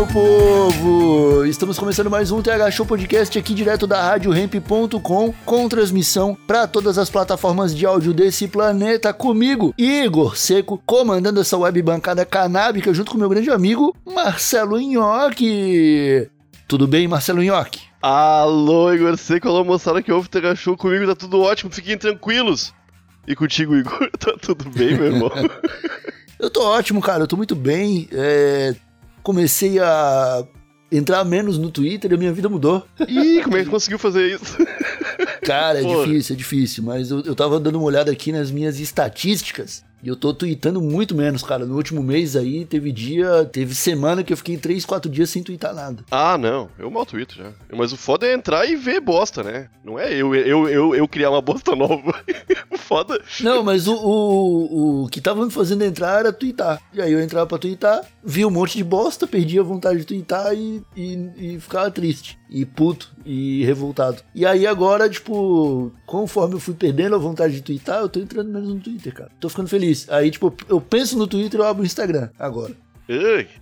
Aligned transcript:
Meu 0.00 0.06
povo! 0.06 1.44
Estamos 1.44 1.78
começando 1.78 2.08
mais 2.08 2.30
um 2.30 2.40
TH 2.40 2.70
Show 2.70 2.86
Podcast 2.86 3.38
aqui 3.38 3.52
direto 3.52 3.86
da 3.86 4.02
RadioRamp.com 4.02 5.34
com 5.44 5.68
transmissão 5.68 6.34
para 6.46 6.66
todas 6.66 6.96
as 6.96 7.10
plataformas 7.10 7.76
de 7.76 7.84
áudio 7.84 8.14
desse 8.14 8.48
planeta 8.48 9.12
comigo, 9.12 9.74
Igor 9.76 10.38
Seco, 10.38 10.82
comandando 10.86 11.38
essa 11.38 11.58
web 11.58 11.82
bancada 11.82 12.24
canábica 12.24 12.94
junto 12.94 13.12
com 13.12 13.18
meu 13.18 13.28
grande 13.28 13.50
amigo 13.50 13.94
Marcelo 14.06 14.80
Nhoque. 14.80 16.30
Tudo 16.66 16.86
bem, 16.86 17.06
Marcelo 17.06 17.42
Nhoque? 17.42 17.82
Alô, 18.00 18.94
Igor 18.94 19.18
Seco, 19.18 19.48
alô, 19.48 19.64
moçada 19.64 20.00
que 20.00 20.10
ouve 20.10 20.28
o 20.28 20.30
TH 20.30 20.54
Show 20.54 20.78
comigo, 20.78 21.06
tá 21.08 21.14
tudo 21.14 21.42
ótimo, 21.42 21.70
fiquem 21.70 21.98
tranquilos. 21.98 22.72
E 23.28 23.36
contigo, 23.36 23.76
Igor, 23.76 24.10
tá 24.18 24.32
tudo 24.40 24.70
bem, 24.70 24.96
meu 24.96 25.12
irmão? 25.12 25.30
Eu 26.40 26.48
tô 26.48 26.62
ótimo, 26.64 27.02
cara. 27.02 27.24
Eu 27.24 27.26
tô 27.26 27.36
muito 27.36 27.54
bem. 27.54 28.08
É, 28.10 28.74
Comecei 29.22 29.78
a 29.78 30.44
entrar 30.90 31.24
menos 31.24 31.58
no 31.58 31.70
Twitter 31.70 32.10
e 32.10 32.14
a 32.14 32.18
minha 32.18 32.32
vida 32.32 32.48
mudou. 32.48 32.84
Ih, 33.06 33.42
como 33.42 33.56
é 33.56 33.64
que 33.64 33.70
conseguiu 33.70 33.98
fazer 33.98 34.34
isso? 34.34 34.56
Cara, 35.42 35.80
é 35.80 35.82
Pô. 35.82 36.04
difícil, 36.04 36.34
é 36.34 36.36
difícil. 36.36 36.82
Mas 36.82 37.10
eu, 37.10 37.20
eu 37.20 37.34
tava 37.34 37.60
dando 37.60 37.76
uma 37.76 37.84
olhada 37.84 38.10
aqui 38.10 38.32
nas 38.32 38.50
minhas 38.50 38.80
estatísticas. 38.80 39.84
E 40.02 40.08
eu 40.08 40.16
tô 40.16 40.32
tweetando 40.32 40.80
muito 40.80 41.14
menos, 41.14 41.42
cara. 41.42 41.66
No 41.66 41.76
último 41.76 42.02
mês 42.02 42.36
aí, 42.36 42.64
teve 42.64 42.90
dia, 42.90 43.44
teve 43.44 43.74
semana 43.74 44.22
que 44.22 44.32
eu 44.32 44.36
fiquei 44.36 44.56
3, 44.56 44.84
4 44.84 45.10
dias 45.10 45.30
sem 45.30 45.42
tweetar 45.42 45.74
nada. 45.74 46.04
Ah, 46.10 46.38
não, 46.38 46.70
eu 46.78 46.90
mal 46.90 47.04
tweeto 47.04 47.36
já. 47.36 47.52
Mas 47.72 47.92
o 47.92 47.96
foda 47.96 48.26
é 48.26 48.32
entrar 48.32 48.66
e 48.66 48.76
ver 48.76 49.00
bosta, 49.00 49.42
né? 49.42 49.68
Não 49.84 49.98
é 49.98 50.12
eu, 50.12 50.34
eu, 50.34 50.68
eu, 50.68 50.94
eu 50.94 51.08
criar 51.08 51.30
uma 51.30 51.42
bosta 51.42 51.76
nova. 51.76 52.14
o 52.70 52.78
foda. 52.78 53.20
Não, 53.40 53.62
mas 53.62 53.86
o, 53.86 53.94
o, 53.94 55.04
o 55.04 55.08
que 55.08 55.20
tava 55.20 55.44
me 55.44 55.50
fazendo 55.50 55.82
entrar 55.82 56.20
era 56.20 56.32
tweetar. 56.32 56.80
E 56.92 57.00
aí 57.00 57.12
eu 57.12 57.20
entrava 57.20 57.46
pra 57.46 57.58
tweetar, 57.58 58.02
via 58.24 58.48
um 58.48 58.50
monte 58.50 58.76
de 58.78 58.84
bosta, 58.84 59.26
perdia 59.26 59.60
a 59.60 59.64
vontade 59.64 60.00
de 60.00 60.06
tweetar 60.06 60.54
e, 60.54 60.82
e, 60.96 61.30
e 61.36 61.60
ficava 61.60 61.90
triste. 61.90 62.39
E 62.52 62.64
puto, 62.64 63.12
e 63.24 63.64
revoltado. 63.64 64.22
E 64.34 64.44
aí 64.44 64.66
agora, 64.66 65.08
tipo, 65.08 65.92
conforme 66.04 66.56
eu 66.56 66.60
fui 66.60 66.74
perdendo 66.74 67.14
a 67.14 67.18
vontade 67.18 67.54
de 67.54 67.62
tweetar, 67.62 68.00
eu 68.00 68.08
tô 68.08 68.18
entrando 68.18 68.50
menos 68.50 68.68
no 68.68 68.80
Twitter, 68.80 69.14
cara. 69.14 69.30
Tô 69.38 69.48
ficando 69.48 69.68
feliz. 69.68 70.08
Aí, 70.10 70.32
tipo, 70.32 70.52
eu 70.68 70.80
penso 70.80 71.16
no 71.16 71.28
Twitter 71.28 71.60
e 71.60 71.62
eu 71.62 71.66
abro 71.66 71.82
o 71.82 71.86
Instagram 71.86 72.28
agora. 72.38 72.74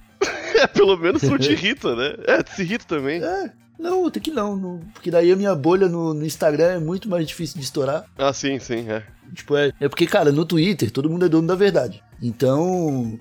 É, 0.58 0.66
pelo 0.66 0.96
menos 0.96 1.22
não 1.22 1.38
te 1.38 1.52
irrita, 1.52 1.94
né? 1.94 2.14
É, 2.26 2.42
te 2.42 2.62
irrita 2.62 2.84
também. 2.84 3.22
É, 3.22 3.52
não, 3.78 4.06
até 4.06 4.18
que 4.18 4.32
não, 4.32 4.56
não. 4.56 4.80
Porque 4.92 5.10
daí 5.10 5.30
a 5.30 5.36
minha 5.36 5.54
bolha 5.54 5.88
no, 5.88 6.12
no 6.12 6.26
Instagram 6.26 6.64
é 6.64 6.78
muito 6.80 7.08
mais 7.08 7.26
difícil 7.26 7.58
de 7.58 7.64
estourar. 7.64 8.04
Ah, 8.18 8.32
sim, 8.32 8.58
sim, 8.58 8.90
é. 8.90 9.04
Tipo, 9.32 9.56
é, 9.56 9.72
é 9.80 9.88
porque, 9.88 10.06
cara, 10.06 10.32
no 10.32 10.44
Twitter 10.44 10.90
todo 10.90 11.08
mundo 11.08 11.24
é 11.24 11.28
dono 11.28 11.46
da 11.46 11.54
verdade. 11.54 12.02
Então, 12.20 13.16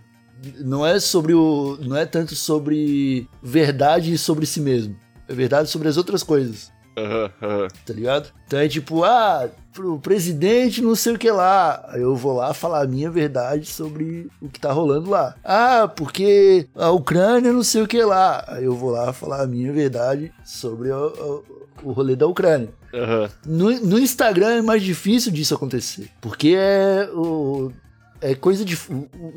não 0.59 0.85
é 0.85 0.99
sobre 0.99 1.33
o. 1.33 1.77
Não 1.81 1.95
é 1.95 2.05
tanto 2.05 2.35
sobre 2.35 3.27
verdade 3.41 4.13
e 4.13 4.17
sobre 4.17 4.45
si 4.47 4.59
mesmo. 4.59 4.97
É 5.27 5.33
verdade 5.33 5.69
sobre 5.69 5.87
as 5.87 5.97
outras 5.97 6.23
coisas, 6.23 6.71
Aham, 6.97 7.29
aham. 7.41 7.67
tá 7.85 7.93
ligado? 7.93 8.29
Então 8.47 8.59
é 8.59 8.67
tipo, 8.67 9.03
ah, 9.03 9.49
pro 9.73 9.99
presidente 9.99 10.81
não 10.81 10.95
sei 10.95 11.13
o 11.13 11.17
que 11.19 11.29
lá. 11.29 11.85
Aí 11.89 12.01
eu 12.01 12.15
vou 12.15 12.33
lá 12.35 12.53
falar 12.53 12.81
a 12.83 12.87
minha 12.87 13.11
verdade 13.11 13.67
sobre 13.67 14.29
o 14.41 14.49
que 14.49 14.59
tá 14.59 14.71
rolando 14.71 15.09
lá. 15.09 15.35
Ah, 15.43 15.87
porque 15.87 16.67
a 16.75 16.89
Ucrânia 16.89 17.53
não 17.53 17.61
sei 17.63 17.83
o 17.83 17.87
que 17.87 18.01
lá. 18.03 18.43
Aí 18.47 18.63
eu 18.65 18.73
vou 18.75 18.89
lá 18.89 19.13
falar 19.13 19.41
a 19.43 19.47
minha 19.47 19.71
verdade 19.71 20.33
sobre 20.43 20.89
o, 20.89 21.43
o, 21.83 21.89
o 21.89 21.91
rolê 21.91 22.15
da 22.15 22.25
Ucrânia. 22.25 22.69
Aham. 22.93 23.29
No, 23.45 23.69
no 23.81 23.99
Instagram 23.99 24.55
é 24.55 24.61
mais 24.63 24.81
difícil 24.81 25.31
disso 25.31 25.53
acontecer. 25.53 26.09
Porque 26.19 26.55
é 26.57 27.09
o. 27.13 27.71
É 28.19 28.33
coisa 28.33 28.65
de. 28.65 28.75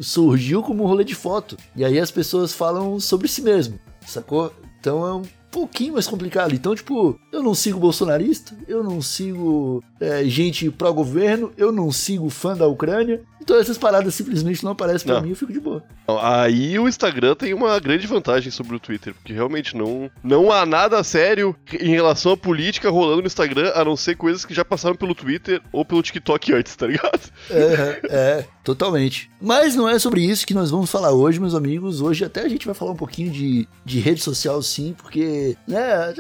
Surgiu 0.01 0.63
como 0.63 0.85
um 0.85 0.87
rolê 0.87 1.05
de 1.05 1.15
foto. 1.15 1.57
E 1.77 1.85
aí 1.85 1.99
as 1.99 2.11
pessoas 2.11 2.53
falam 2.55 2.99
sobre 2.99 3.29
si 3.29 3.43
mesmo. 3.43 3.79
Sacou? 4.07 4.53
Então 4.79 5.07
é 5.07 5.13
um 5.15 5.23
pouquinho 5.51 5.95
mais 5.95 6.07
complicado. 6.07 6.55
Então, 6.55 6.75
tipo, 6.75 7.19
eu 7.33 7.43
não 7.43 7.55
sigo 7.55 7.79
bolsonarista, 7.79 8.57
eu 8.69 8.83
não 8.85 9.03
sigo 9.03 9.83
é, 10.01 10.25
gente 10.25 10.71
pró-governo, 10.71 11.53
eu 11.57 11.73
não 11.73 11.91
sigo 11.91 12.31
fã 12.31 12.57
da 12.57 12.67
Ucrânia. 12.67 13.23
Então 13.41 13.59
essas 13.59 13.79
paradas 13.79 14.15
simplesmente 14.15 14.63
não 14.63 14.73
aparecem 14.73 15.07
pra 15.07 15.17
Não. 15.17 15.23
mim, 15.23 15.31
eu 15.31 15.37
fico 15.37 15.53
de 15.53 15.59
boa. 15.61 15.83
Aí 16.21 16.79
o 16.79 16.89
Instagram 16.89 17.35
tem 17.35 17.55
uma 17.55 17.79
grande 17.81 18.07
vantagem 18.07 18.51
sobre 18.51 18.77
o 18.77 18.81
Twitter, 18.81 19.15
porque 19.15 19.33
realmente 19.33 19.77
não, 19.77 20.11
não 20.23 20.53
há 20.53 20.67
nada 20.67 21.03
sério 21.03 21.57
em 21.73 21.91
relação 21.91 22.33
à 22.33 22.37
política 22.37 22.91
rolando 22.91 23.23
no 23.23 23.27
Instagram, 23.27 23.73
a 23.75 23.85
não 23.85 23.97
ser 23.97 24.17
coisas 24.17 24.45
que 24.45 24.53
já 24.53 24.65
passaram 24.65 24.95
pelo 24.95 25.15
Twitter 25.15 25.61
ou 25.73 25.85
pelo 25.85 26.03
TikTok 26.03 26.53
antes, 26.53 26.77
tá 26.77 26.87
ligado? 26.87 27.31
É, 27.51 28.01
é, 28.11 28.45
totalmente. 28.63 29.31
Mas 29.41 29.75
não 29.75 29.89
é 29.89 29.99
sobre 29.99 30.23
isso 30.23 30.47
que 30.47 30.55
nós 30.55 30.71
vamos 30.71 30.91
falar 30.91 31.13
hoje, 31.13 31.41
meus 31.41 31.55
amigos. 31.55 32.01
Hoje 32.01 32.25
até 32.25 32.43
a 32.43 32.49
gente 32.49 32.67
vai 32.67 32.75
falar 32.75 32.93
um 32.93 32.97
pouquinho 32.97 33.31
de, 33.31 33.67
de 33.85 34.01
rede 34.01 34.21
social, 34.21 34.63
sim, 34.63 34.95
porque, 34.97 35.21
né, 35.67 36.13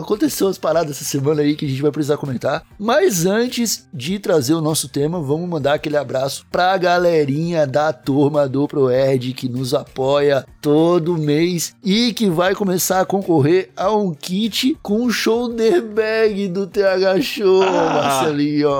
aconteceu 0.00 0.48
as 0.48 0.58
paradas 0.58 0.96
essa 0.96 1.04
semana 1.04 1.42
aí 1.42 1.54
que 1.54 1.66
a 1.66 1.68
gente 1.68 1.82
vai 1.82 1.90
precisar 1.90 2.16
comentar. 2.16 2.62
Mas 2.78 3.26
antes 3.26 3.88
de 3.92 4.18
trazer 4.18 4.54
o 4.54 4.60
nosso 4.60 4.88
tema, 4.88 5.20
vamos 5.20 5.48
mandar 5.48 5.74
aquele 5.74 5.96
abraço 5.96 6.46
pra 6.50 6.76
galerinha 6.76 7.66
da 7.66 7.92
turma 7.92 8.48
do 8.48 8.66
ProErd 8.66 9.32
que 9.34 9.48
nos 9.48 9.74
apoia 9.74 10.44
todo 10.60 11.16
mês 11.18 11.74
e 11.84 12.12
que 12.12 12.28
vai 12.28 12.54
começar 12.54 13.00
a 13.00 13.04
concorrer 13.06 13.70
a 13.76 13.94
um 13.94 14.12
kit 14.14 14.76
com 14.82 15.02
um 15.02 15.10
shoulder 15.10 15.82
bag 15.82 16.48
do 16.48 16.66
TH 16.66 17.20
Show, 17.20 17.62
Ah. 17.62 17.92
Marcelinho. 17.94 18.70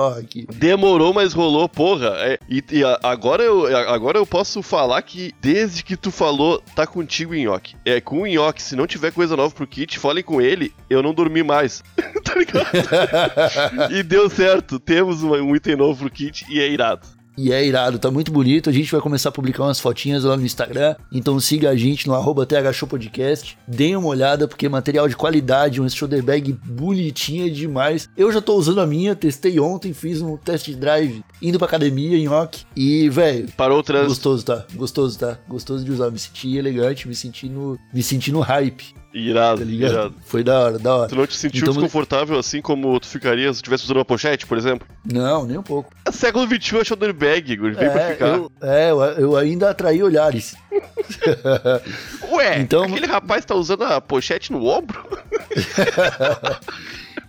Demorou, 0.53 1.13
mas 1.13 1.33
rolou, 1.33 1.67
porra. 1.67 2.13
É, 2.17 2.39
e 2.49 2.61
e 2.71 2.83
agora, 3.03 3.43
eu, 3.43 3.65
agora 3.89 4.17
eu 4.17 4.25
posso 4.25 4.61
falar 4.61 5.01
que 5.01 5.33
desde 5.41 5.83
que 5.83 5.97
tu 5.97 6.09
falou, 6.11 6.61
tá 6.75 6.87
contigo, 6.87 7.33
Nhoque. 7.33 7.75
É, 7.85 7.99
com 7.99 8.21
o 8.21 8.25
Nhoque, 8.25 8.61
se 8.61 8.75
não 8.75 8.87
tiver 8.87 9.11
coisa 9.11 9.35
nova 9.41 9.53
pro 9.53 9.67
kit, 9.67 9.97
falem 9.97 10.23
com 10.23 10.41
ele, 10.41 10.73
eu 10.89 11.01
não 11.01 11.13
dormi 11.13 11.43
mais. 11.43 11.83
tá 12.23 12.35
ligado? 12.35 13.91
e 13.91 14.03
deu 14.03 14.29
certo, 14.29 14.79
temos 14.79 15.23
um, 15.23 15.55
item 15.55 15.75
novo 15.75 15.99
pro 15.99 16.09
kit 16.09 16.45
e 16.49 16.59
é 16.59 16.69
irado. 16.69 17.07
E 17.37 17.51
é 17.51 17.65
irado, 17.65 17.97
tá 17.97 18.11
muito 18.11 18.31
bonito. 18.31 18.69
A 18.69 18.73
gente 18.73 18.91
vai 18.91 18.99
começar 18.99 19.29
a 19.29 19.31
publicar 19.31 19.63
umas 19.63 19.79
fotinhas 19.79 20.25
lá 20.25 20.35
no 20.35 20.45
Instagram. 20.45 20.95
Então 21.11 21.39
siga 21.39 21.69
a 21.69 21.75
gente 21.75 22.05
no 22.05 22.13
arroba 22.13 22.45
THShow 22.45 22.87
Podcast. 22.87 23.57
Deem 23.67 23.95
uma 23.95 24.09
olhada, 24.09 24.47
porque 24.47 24.65
é 24.65 24.69
material 24.69 25.07
de 25.07 25.15
qualidade, 25.15 25.81
um 25.81 25.89
shoulder 25.89 26.21
bag 26.21 26.51
bonitinha 26.63 27.49
demais. 27.49 28.09
Eu 28.17 28.31
já 28.31 28.41
tô 28.41 28.55
usando 28.55 28.81
a 28.81 28.85
minha, 28.85 29.15
testei 29.15 29.59
ontem, 29.59 29.93
fiz 29.93 30.21
um 30.21 30.35
test 30.37 30.69
drive 30.71 31.23
indo 31.41 31.57
pra 31.57 31.67
academia 31.67 32.17
em 32.17 32.27
Ock. 32.27 32.63
E, 32.75 33.09
velho, 33.09 33.49
Parou 33.55 33.79
o 33.79 33.83
trânsito. 33.83 34.09
gostoso, 34.09 34.45
tá? 34.45 34.65
Gostoso, 34.75 35.17
tá? 35.17 35.37
Gostoso 35.47 35.85
de 35.85 35.91
usar. 35.91 36.11
Me 36.11 36.19
senti 36.19 36.57
elegante, 36.57 37.07
me 37.07 37.15
senti 37.15 37.47
no, 37.47 37.79
me 37.93 38.03
senti 38.03 38.31
no 38.31 38.41
hype, 38.41 38.93
Irado, 39.13 39.65
tá 39.65 39.71
irado. 39.71 40.15
Foi 40.25 40.43
da 40.43 40.59
hora, 40.59 40.79
da 40.79 40.95
hora. 40.95 41.09
Tu 41.09 41.15
não 41.15 41.27
te 41.27 41.35
sentiu 41.35 41.61
Então- 41.61 41.73
desconfortável 41.73 42.39
assim 42.39 42.61
como 42.61 42.97
tu 42.99 43.07
ficaria 43.07 43.51
se 43.51 43.57
estivesse 43.57 43.83
usando 43.83 43.97
uma 43.97 44.05
pochete, 44.05 44.45
por 44.47 44.57
exemplo? 44.57 44.87
Não, 45.05 45.45
nem 45.45 45.57
um 45.57 45.63
pouco. 45.63 45.91
É 46.05 46.11
século 46.11 46.45
XXI 46.47 46.77
é 46.79 46.83
shoulder 46.85 47.13
bag, 47.13 47.51
Igor, 47.51 47.73
vem 47.73 47.89
pra 47.89 48.01
É, 48.01 48.13
ficar. 48.13 48.27
eu, 48.27 48.51
é, 48.61 48.91
eu, 48.91 49.35
ainda 49.35 49.69
atraí 49.69 50.01
olhares. 50.01 50.55
Ué, 52.31 52.59
Então- 52.61 52.83
aquele 52.83 53.05
rapaz 53.07 53.43
tá 53.43 53.53
usando 53.55 53.83
a 53.83 53.99
pochete 53.99 54.51
no 54.51 54.65
ombro? 54.65 55.03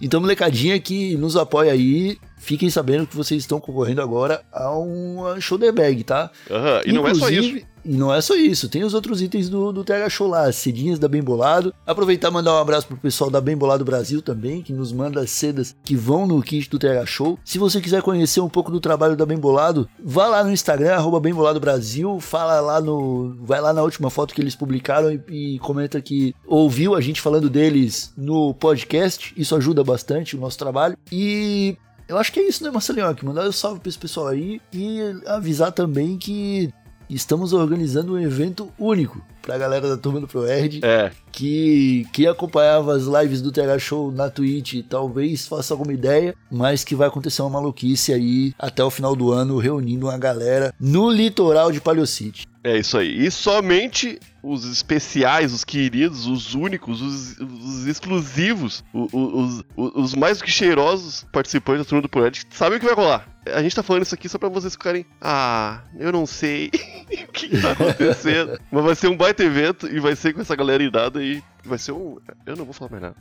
Então, 0.04 0.20
molecadinha 0.20 0.80
que 0.80 1.16
nos 1.16 1.36
apoia 1.36 1.70
aí, 1.70 2.18
fiquem 2.36 2.68
sabendo 2.68 3.06
que 3.06 3.14
vocês 3.16 3.40
estão 3.40 3.60
concorrendo 3.60 4.02
agora 4.02 4.42
a 4.52 4.68
uma 4.76 5.40
shoulder 5.40 5.72
bag, 5.72 6.02
tá? 6.02 6.28
Aham, 6.50 6.80
e 6.84 6.92
não 6.92 7.06
é 7.06 7.14
só 7.14 7.28
isso. 7.30 7.64
E 7.84 7.93
não 7.94 8.14
é 8.14 8.20
só 8.20 8.34
isso, 8.37 8.69
tem 8.69 8.84
os 8.84 8.94
outros 8.94 9.20
itens 9.20 9.49
do, 9.49 9.73
do 9.73 9.84
TH 9.84 10.08
Show 10.08 10.29
lá, 10.29 10.46
as 10.46 10.56
cedinhas 10.56 10.99
da 10.99 11.08
Bem 11.08 11.23
Bolado. 11.23 11.75
Aproveitar 11.87 12.29
e 12.29 12.32
mandar 12.32 12.55
um 12.55 12.58
abraço 12.58 12.87
pro 12.87 12.96
pessoal 12.96 13.31
da 13.31 13.40
Bem 13.40 13.56
Bolado 13.56 13.84
Brasil 13.84 14.23
também, 14.23 14.62
que 14.62 14.73
nos 14.73 14.93
manda 14.93 15.20
as 15.20 15.31
sedas 15.31 15.75
que 15.82 15.96
vão 15.96 16.26
no 16.26 16.40
kit 16.43 16.70
do 16.70 16.79
TH 16.79 17.06
Show. 17.06 17.38
Se 17.44 17.58
você 17.58 17.81
quiser 17.81 18.02
conhecer 18.02 18.40
um 18.40 18.49
pouco 18.49 18.70
do 18.70 18.81
trabalho 18.81 19.17
da 19.17 19.26
Bem 19.26 19.38
Bolado, 19.38 19.88
vá 20.02 20.26
lá 20.29 20.44
no 20.44 20.52
Instagram, 20.52 20.94
arroba 20.94 21.20
Bem 21.20 21.34
Bolado 21.34 21.61
Brasil, 21.61 22.20
fala 22.20 22.61
lá 22.61 22.81
no. 22.81 23.34
Vai 23.40 23.61
lá 23.61 23.73
na 23.73 23.82
última 23.82 24.11
foto 24.11 24.34
que 24.34 24.40
eles 24.40 24.55
publicaram 24.55 25.11
e, 25.12 25.55
e 25.55 25.58
comenta 25.58 26.00
que 26.00 26.34
ouviu 26.46 26.94
a 26.94 27.00
gente 27.00 27.20
falando 27.20 27.50
deles 27.50 28.12
no 28.17 28.55
podcast. 28.55 29.34
Isso 29.37 29.56
ajuda 29.56 29.82
bastante 29.82 30.37
o 30.37 30.40
nosso 30.40 30.58
trabalho. 30.58 30.96
E 31.11 31.76
Eu 32.08 32.19
acho 32.19 32.32
que 32.32 32.40
é 32.40 32.49
isso, 32.49 32.62
né, 32.62 32.70
Marcelinho? 32.70 33.17
Mandar 33.23 33.49
um 33.49 33.52
salve 33.52 33.81
pra 33.81 33.88
esse 33.88 33.99
pessoal 33.99 34.29
aí 34.29 34.61
e 34.73 35.00
avisar 35.26 35.73
também 35.73 36.19
que 36.19 36.73
estamos 37.14 37.52
organizando 37.52 38.14
um 38.14 38.18
evento 38.18 38.72
único 38.78 39.22
pra 39.40 39.58
galera 39.58 39.88
da 39.88 39.96
turma 39.96 40.20
do 40.20 40.28
ProErd 40.28 40.80
É, 40.84 41.10
que, 41.32 42.06
que 42.12 42.26
acompanhava 42.26 42.94
as 42.94 43.04
lives 43.04 43.42
do 43.42 43.50
TH 43.50 43.78
Show 43.78 44.12
na 44.12 44.30
Twitch 44.30 44.84
talvez 44.88 45.46
faça 45.46 45.74
alguma 45.74 45.92
ideia, 45.92 46.34
mas 46.50 46.84
que 46.84 46.94
vai 46.94 47.08
acontecer 47.08 47.42
uma 47.42 47.50
maluquice 47.50 48.12
aí 48.12 48.54
até 48.58 48.84
o 48.84 48.90
final 48.90 49.16
do 49.16 49.32
ano, 49.32 49.58
reunindo 49.58 50.06
uma 50.06 50.18
galera 50.18 50.72
no 50.78 51.10
litoral 51.10 51.72
de 51.72 51.80
Palio 51.80 52.06
City. 52.06 52.46
É 52.64 52.78
isso 52.78 52.96
aí. 52.96 53.26
E 53.26 53.30
somente 53.30 54.20
os 54.42 54.64
especiais, 54.64 55.52
os 55.52 55.64
queridos, 55.64 56.26
os 56.26 56.54
únicos, 56.54 57.00
os, 57.00 57.38
os 57.38 57.86
exclusivos, 57.86 58.84
os, 58.92 59.12
os, 59.12 59.64
os 59.76 60.14
mais 60.14 60.40
que 60.40 60.50
cheirosos 60.50 61.26
participantes 61.32 61.84
da 61.84 61.88
turma 61.88 62.02
do 62.02 62.08
Project 62.08 62.46
sabem 62.50 62.78
o 62.78 62.80
que 62.80 62.86
vai 62.86 62.94
rolar. 62.94 63.28
A 63.46 63.62
gente 63.62 63.74
tá 63.74 63.82
falando 63.82 64.04
isso 64.04 64.14
aqui 64.14 64.28
só 64.28 64.38
pra 64.38 64.48
vocês 64.48 64.74
ficarem. 64.74 65.04
Ah, 65.20 65.80
eu 65.98 66.12
não 66.12 66.24
sei 66.24 66.70
o 67.28 67.32
que, 67.32 67.60
tá 67.60 67.72
acontecendo. 67.72 68.60
Mas 68.70 68.84
vai 68.84 68.94
ser 68.94 69.08
um 69.08 69.16
baita 69.16 69.42
evento 69.42 69.88
e 69.88 69.98
vai 69.98 70.14
ser 70.14 70.32
com 70.32 70.40
essa 70.40 70.54
galera 70.54 70.82
irada 70.82 71.22
e 71.22 71.42
vai 71.64 71.78
ser 71.78 71.92
um. 71.92 72.18
Eu 72.46 72.56
não 72.56 72.64
vou 72.64 72.72
falar 72.72 72.90
mais 72.92 73.02
nada. 73.02 73.16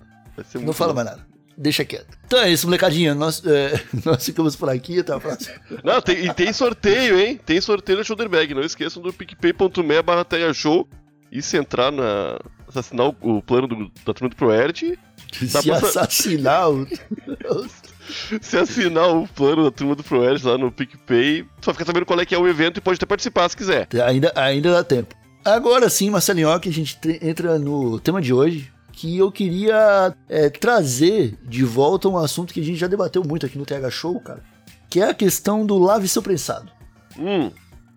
Não 0.61 0.73
fala 0.73 0.93
mais 0.93 1.07
nada. 1.07 1.25
Deixa 1.57 1.83
quieto. 1.85 2.17
Então 2.25 2.39
é 2.39 2.49
isso, 2.51 2.65
molecadinha. 2.65 3.13
Nós, 3.13 3.43
é, 3.45 3.79
nós 4.05 4.23
ficamos 4.25 4.55
por 4.55 4.69
aqui. 4.69 4.99
Até 4.99 5.13
a 5.13 5.19
próxima. 5.19 5.55
Não, 5.83 6.01
tem, 6.01 6.25
e 6.25 6.33
tem 6.33 6.51
sorteio, 6.53 7.19
hein? 7.19 7.39
Tem 7.45 7.59
sorteio 7.61 7.97
da 7.99 8.03
Shoulderbag. 8.03 8.53
Não 8.53 8.61
esqueçam 8.63 9.01
do 9.01 9.11
picpay.me 9.13 10.01
barra 10.01 10.25
show. 10.53 10.87
E 11.31 11.41
se 11.41 11.57
entrar 11.57 11.91
na. 11.91 12.39
Se 12.71 12.79
assinar 12.79 13.07
o, 13.07 13.15
o 13.21 13.41
plano 13.41 13.67
do- 13.67 13.91
da 14.05 14.13
turma 14.13 14.29
do 14.29 14.35
ProErd, 14.35 14.97
Se 15.33 15.63
pra- 15.63 15.77
assassinar 15.77 16.69
o. 16.69 16.87
se 18.41 18.57
assinar 18.57 19.09
o 19.15 19.27
plano 19.27 19.63
da 19.63 19.71
turma 19.71 19.95
do 19.95 20.03
ProErd 20.03 20.45
lá 20.45 20.57
no 20.57 20.71
PicPay, 20.71 21.43
vai 21.61 21.73
ficar 21.73 21.85
sabendo 21.85 22.05
qual 22.05 22.19
é 22.19 22.25
que 22.25 22.35
é 22.35 22.37
o 22.37 22.47
evento 22.47 22.77
e 22.77 22.81
pode 22.81 22.95
até 22.97 23.05
participar 23.05 23.49
se 23.49 23.55
quiser. 23.57 23.87
Ainda, 24.05 24.31
ainda 24.35 24.71
dá 24.71 24.83
tempo. 24.83 25.15
Agora 25.43 25.89
sim, 25.89 26.09
Marcelinho, 26.09 26.59
que 26.59 26.69
a 26.69 26.73
gente 26.73 26.97
entra 27.21 27.57
no 27.57 27.99
tema 27.99 28.21
de 28.21 28.33
hoje, 28.33 28.71
que 29.01 29.17
eu 29.17 29.31
queria 29.31 30.13
é, 30.29 30.47
trazer 30.49 31.35
de 31.43 31.63
volta 31.63 32.07
um 32.07 32.17
assunto 32.19 32.53
que 32.53 32.59
a 32.59 32.63
gente 32.63 32.77
já 32.77 32.85
debateu 32.85 33.23
muito 33.25 33.47
aqui 33.47 33.57
no 33.57 33.65
TH 33.65 33.89
Show, 33.89 34.19
cara, 34.19 34.43
que 34.87 34.99
é 35.01 35.09
a 35.09 35.13
questão 35.13 35.65
do 35.65 35.79
lave 35.79 36.07
seu 36.07 36.21
prensado. 36.21 36.71
Hum, 37.17 37.49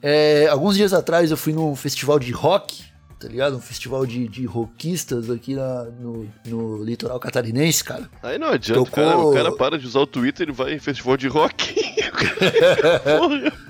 É, 0.02 0.48
alguns 0.48 0.76
dias 0.76 0.94
atrás 0.94 1.30
eu 1.30 1.36
fui 1.36 1.52
num 1.52 1.76
festival 1.76 2.18
de 2.18 2.32
rock, 2.32 2.82
tá 3.20 3.28
ligado? 3.28 3.56
Um 3.56 3.60
festival 3.60 4.06
de, 4.06 4.26
de 4.28 4.46
rockistas 4.46 5.28
aqui 5.30 5.54
na- 5.54 5.84
no, 6.00 6.26
no 6.46 6.82
litoral 6.82 7.20
catarinense, 7.20 7.84
cara. 7.84 8.08
aí 8.22 8.38
não 8.38 8.48
adianta, 8.48 8.80
Tocou- 8.84 9.04
cara. 9.04 9.18
O 9.18 9.32
cara 9.34 9.52
para 9.52 9.78
de 9.78 9.86
usar 9.86 10.00
o 10.00 10.06
Twitter 10.06 10.48
e 10.48 10.52
vai 10.52 10.72
em 10.74 10.78
festival 10.78 11.16
de 11.18 11.28
rock. 11.28 11.74
Porra. 13.18 13.63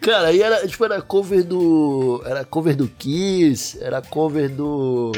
Cara, 0.00 0.28
aí 0.28 0.42
era, 0.42 0.66
tipo, 0.66 0.84
era 0.84 1.00
cover 1.00 1.44
do. 1.44 2.22
Era 2.24 2.44
cover 2.44 2.76
do 2.76 2.88
Kiss, 2.88 3.78
era 3.80 4.00
cover 4.02 4.48
do. 4.50 5.12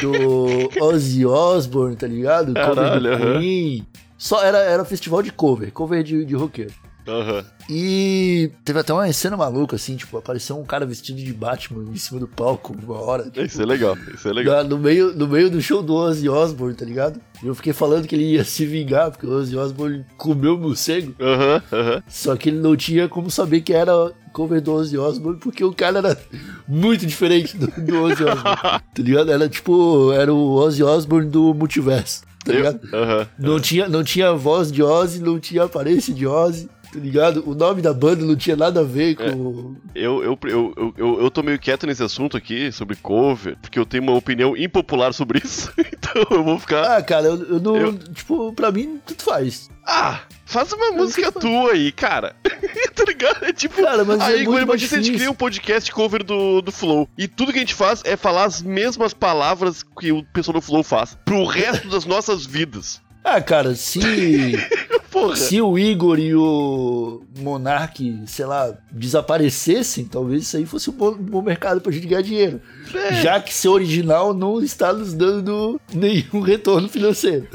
do 0.00 0.84
Ozzy 0.84 1.24
Osbourne, 1.26 1.96
tá 1.96 2.06
ligado? 2.06 2.52
Cover 2.54 2.74
Caralho, 2.74 3.00
do 3.02 3.08
aham. 3.08 3.40
Queen. 3.40 3.86
Só 4.18 4.42
era, 4.44 4.58
era 4.58 4.84
festival 4.84 5.22
de 5.22 5.32
cover, 5.32 5.72
cover 5.72 6.02
de, 6.02 6.24
de 6.24 6.34
roqueiro. 6.34 6.72
Aham. 7.10 7.44
E 7.68 8.50
teve 8.64 8.78
até 8.80 8.92
uma 8.92 9.10
cena 9.12 9.36
maluca, 9.36 9.76
assim, 9.76 9.96
tipo, 9.96 10.16
apareceu 10.18 10.58
um 10.58 10.64
cara 10.64 10.84
vestido 10.84 11.18
de 11.22 11.32
Batman 11.32 11.84
em 11.92 11.96
cima 11.96 12.18
do 12.20 12.26
palco 12.28 12.74
uma 12.82 13.00
hora. 13.00 13.24
tipo, 13.24 13.40
Isso 13.42 13.62
é 13.62 13.64
legal, 13.66 13.96
isso 14.14 14.28
é 14.28 14.32
legal. 14.32 14.64
no, 14.64 14.78
meio, 14.78 15.14
no 15.14 15.26
meio 15.28 15.48
do 15.50 15.60
show 15.62 15.82
do 15.82 15.94
Ozzy 15.94 16.28
Osbourne, 16.28 16.74
tá 16.74 16.84
ligado? 16.84 17.20
E 17.42 17.46
eu 17.46 17.54
fiquei 17.54 17.72
falando 17.72 18.06
que 18.06 18.14
ele 18.14 18.32
ia 18.32 18.44
se 18.44 18.66
vingar, 18.66 19.10
porque 19.10 19.26
o 19.26 19.30
Ozzy 19.30 19.56
Osbourne 19.56 20.04
comeu 20.16 20.54
o 20.54 20.58
morcego. 20.58 21.14
Aham, 21.20 21.62
aham. 21.72 22.02
Só 22.08 22.34
que 22.36 22.48
ele 22.50 22.58
não 22.58 22.76
tinha 22.76 23.08
como 23.08 23.30
saber 23.30 23.60
que 23.60 23.72
era 23.72 24.12
cover 24.32 24.60
do 24.60 24.72
Ozzy 24.72 24.98
Osbourne, 24.98 25.38
porque 25.40 25.64
o 25.64 25.72
cara 25.72 25.98
era 25.98 26.18
muito 26.68 27.06
diferente 27.06 27.56
do, 27.56 27.66
do 27.66 28.02
Ozzy 28.02 28.24
Osbourne. 28.24 28.56
tá 28.94 29.02
ligado? 29.02 29.30
Era 29.30 29.48
tipo, 29.48 30.12
era 30.12 30.32
o 30.34 30.52
Ozzy 30.54 30.82
Osbourne 30.82 31.30
do 31.30 31.54
multiverso, 31.54 32.22
tá 32.44 32.52
Eu- 32.52 32.56
ligado? 32.56 32.80
Não 33.38 33.58
tinha, 33.60 33.88
não 33.88 34.02
tinha 34.04 34.32
voz 34.32 34.70
de 34.70 34.82
Ozzy, 34.82 35.20
não 35.20 35.38
tinha 35.40 35.62
aparência 35.64 36.12
de 36.12 36.26
Ozzy, 36.26 36.68
tá 36.92 36.98
ligado? 36.98 37.42
O 37.48 37.54
nome 37.54 37.80
da 37.82 37.92
banda 37.94 38.24
não 38.24 38.36
tinha 38.36 38.56
nada 38.56 38.80
a 38.80 38.84
ver 38.84 39.14
com. 39.16 39.76
Eu, 39.94 40.22
eu, 40.22 40.38
eu, 40.44 40.74
eu, 40.76 40.94
eu, 40.96 41.20
eu 41.22 41.30
tô 41.30 41.42
meio 41.42 41.58
quieto 41.58 41.86
nesse 41.86 42.02
assunto 42.02 42.36
aqui, 42.36 42.70
sobre 42.72 42.96
cover, 42.96 43.56
porque 43.60 43.78
eu 43.78 43.86
tenho 43.86 44.02
uma 44.02 44.14
opinião 44.14 44.56
impopular 44.56 45.12
sobre 45.12 45.40
isso. 45.44 45.72
então 45.78 46.24
eu 46.30 46.44
vou 46.44 46.58
ficar. 46.58 46.96
Ah, 46.96 47.02
cara, 47.02 47.26
eu, 47.26 47.42
eu 47.44 47.60
não. 47.60 47.76
Eu- 47.76 48.00
Tipo, 48.00 48.52
pra 48.52 48.70
mim, 48.72 49.00
tudo 49.06 49.22
faz. 49.22 49.70
Ah, 49.86 50.20
faz 50.44 50.72
uma 50.72 50.92
música 50.92 51.32
tua 51.32 51.72
aí, 51.72 51.90
cara. 51.92 52.34
tá 52.94 53.04
ligado? 53.06 53.44
É 53.44 53.52
tipo. 53.52 53.82
Cara, 53.82 54.04
mas 54.04 54.20
é 54.20 54.24
aí, 54.24 54.44
muito 54.44 54.62
imagina 54.62 54.88
se 54.88 54.94
a 54.94 55.02
gente 55.02 55.16
cria 55.16 55.30
um 55.30 55.34
podcast 55.34 55.90
cover 55.92 56.22
do, 56.24 56.60
do 56.60 56.70
Flow. 56.72 57.08
E 57.16 57.26
tudo 57.26 57.52
que 57.52 57.58
a 57.58 57.62
gente 57.62 57.74
faz 57.74 58.02
é 58.04 58.16
falar 58.16 58.44
as 58.44 58.62
mesmas 58.62 59.12
palavras 59.14 59.82
que 59.82 60.12
o 60.12 60.22
pessoal 60.32 60.54
do 60.54 60.60
Flow 60.60 60.82
faz. 60.82 61.16
Pro 61.24 61.44
resto 61.44 61.88
das 61.88 62.04
nossas 62.04 62.44
vidas. 62.46 63.00
Ah, 63.24 63.40
cara, 63.40 63.74
se. 63.74 64.00
Se 65.36 65.60
o 65.60 65.76
Igor 65.76 66.18
e 66.18 66.34
o 66.34 67.22
Monark, 67.40 68.22
sei 68.26 68.46
lá, 68.46 68.72
desaparecessem, 68.92 70.04
talvez 70.04 70.44
isso 70.44 70.56
aí 70.56 70.64
fosse 70.64 70.88
um 70.88 70.92
bom, 70.92 71.10
um 71.10 71.16
bom 71.16 71.42
mercado 71.42 71.80
pra 71.80 71.92
gente 71.92 72.06
ganhar 72.06 72.22
dinheiro. 72.22 72.60
Já 73.20 73.40
que 73.40 73.52
seu 73.52 73.72
original 73.72 74.32
não 74.32 74.62
está 74.62 74.92
nos 74.92 75.12
dando 75.12 75.80
nenhum 75.92 76.40
retorno 76.40 76.88
financeiro. 76.88 77.48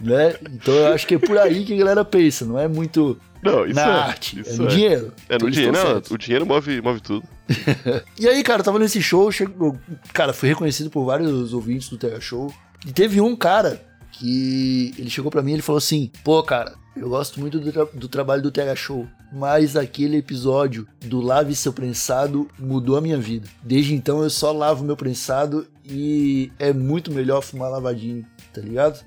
Né? 0.00 0.36
Então 0.52 0.74
eu 0.74 0.92
acho 0.92 1.06
que 1.06 1.14
é 1.14 1.18
por 1.18 1.38
aí 1.38 1.64
que 1.64 1.74
a 1.74 1.78
galera 1.78 2.04
pensa, 2.04 2.44
não 2.44 2.58
é 2.58 2.68
muito 2.68 3.18
Não, 3.42 3.64
isso 3.64 3.74
na 3.74 3.82
é. 3.82 4.00
arte, 4.00 4.38
é 4.38 4.42
isso 4.42 4.62
no 4.62 4.68
dinheiro. 4.68 5.12
É 5.28 5.38
no 5.38 5.50
dinheiro. 5.50 5.72
Não, 5.72 6.02
o 6.10 6.18
dinheiro 6.18 6.46
move, 6.46 6.80
move 6.80 7.00
tudo. 7.00 7.26
E 8.20 8.28
aí, 8.28 8.42
cara, 8.42 8.60
eu 8.60 8.64
tava 8.64 8.78
nesse 8.78 9.02
show, 9.02 9.32
chegou, 9.32 9.76
cara, 10.12 10.32
fui 10.32 10.50
reconhecido 10.50 10.90
por 10.90 11.04
vários 11.04 11.52
ouvintes 11.52 11.88
do 11.88 11.96
TH 11.96 12.20
Show. 12.20 12.52
E 12.86 12.92
teve 12.92 13.20
um 13.20 13.34
cara 13.34 13.87
que 14.18 14.94
ele 14.98 15.10
chegou 15.10 15.30
pra 15.30 15.42
mim 15.42 15.52
e 15.52 15.54
ele 15.54 15.62
falou 15.62 15.78
assim: 15.78 16.10
pô, 16.24 16.42
cara, 16.42 16.74
eu 16.96 17.08
gosto 17.08 17.38
muito 17.40 17.58
do, 17.60 17.72
tra- 17.72 17.88
do 17.94 18.08
trabalho 18.08 18.42
do 18.42 18.50
TH 18.50 18.74
Show, 18.76 19.06
mas 19.32 19.76
aquele 19.76 20.16
episódio 20.16 20.86
do 21.00 21.20
Lave 21.20 21.54
Seu 21.54 21.72
Prensado 21.72 22.48
mudou 22.58 22.96
a 22.96 23.00
minha 23.00 23.18
vida. 23.18 23.48
Desde 23.62 23.94
então 23.94 24.22
eu 24.22 24.30
só 24.30 24.50
lavo 24.52 24.84
meu 24.84 24.96
prensado 24.96 25.66
e 25.84 26.50
é 26.58 26.72
muito 26.72 27.12
melhor 27.12 27.42
fumar 27.42 27.70
lavadinho, 27.70 28.26
tá 28.52 28.60
ligado? 28.60 29.04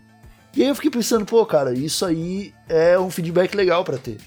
E 0.55 0.61
aí 0.63 0.67
eu 0.69 0.75
fiquei 0.75 0.91
pensando, 0.91 1.25
pô, 1.25 1.45
cara, 1.45 1.73
isso 1.73 2.05
aí 2.05 2.53
é 2.67 2.99
um 2.99 3.09
feedback 3.09 3.55
legal 3.55 3.83
pra 3.83 3.97
ter. 3.97 4.17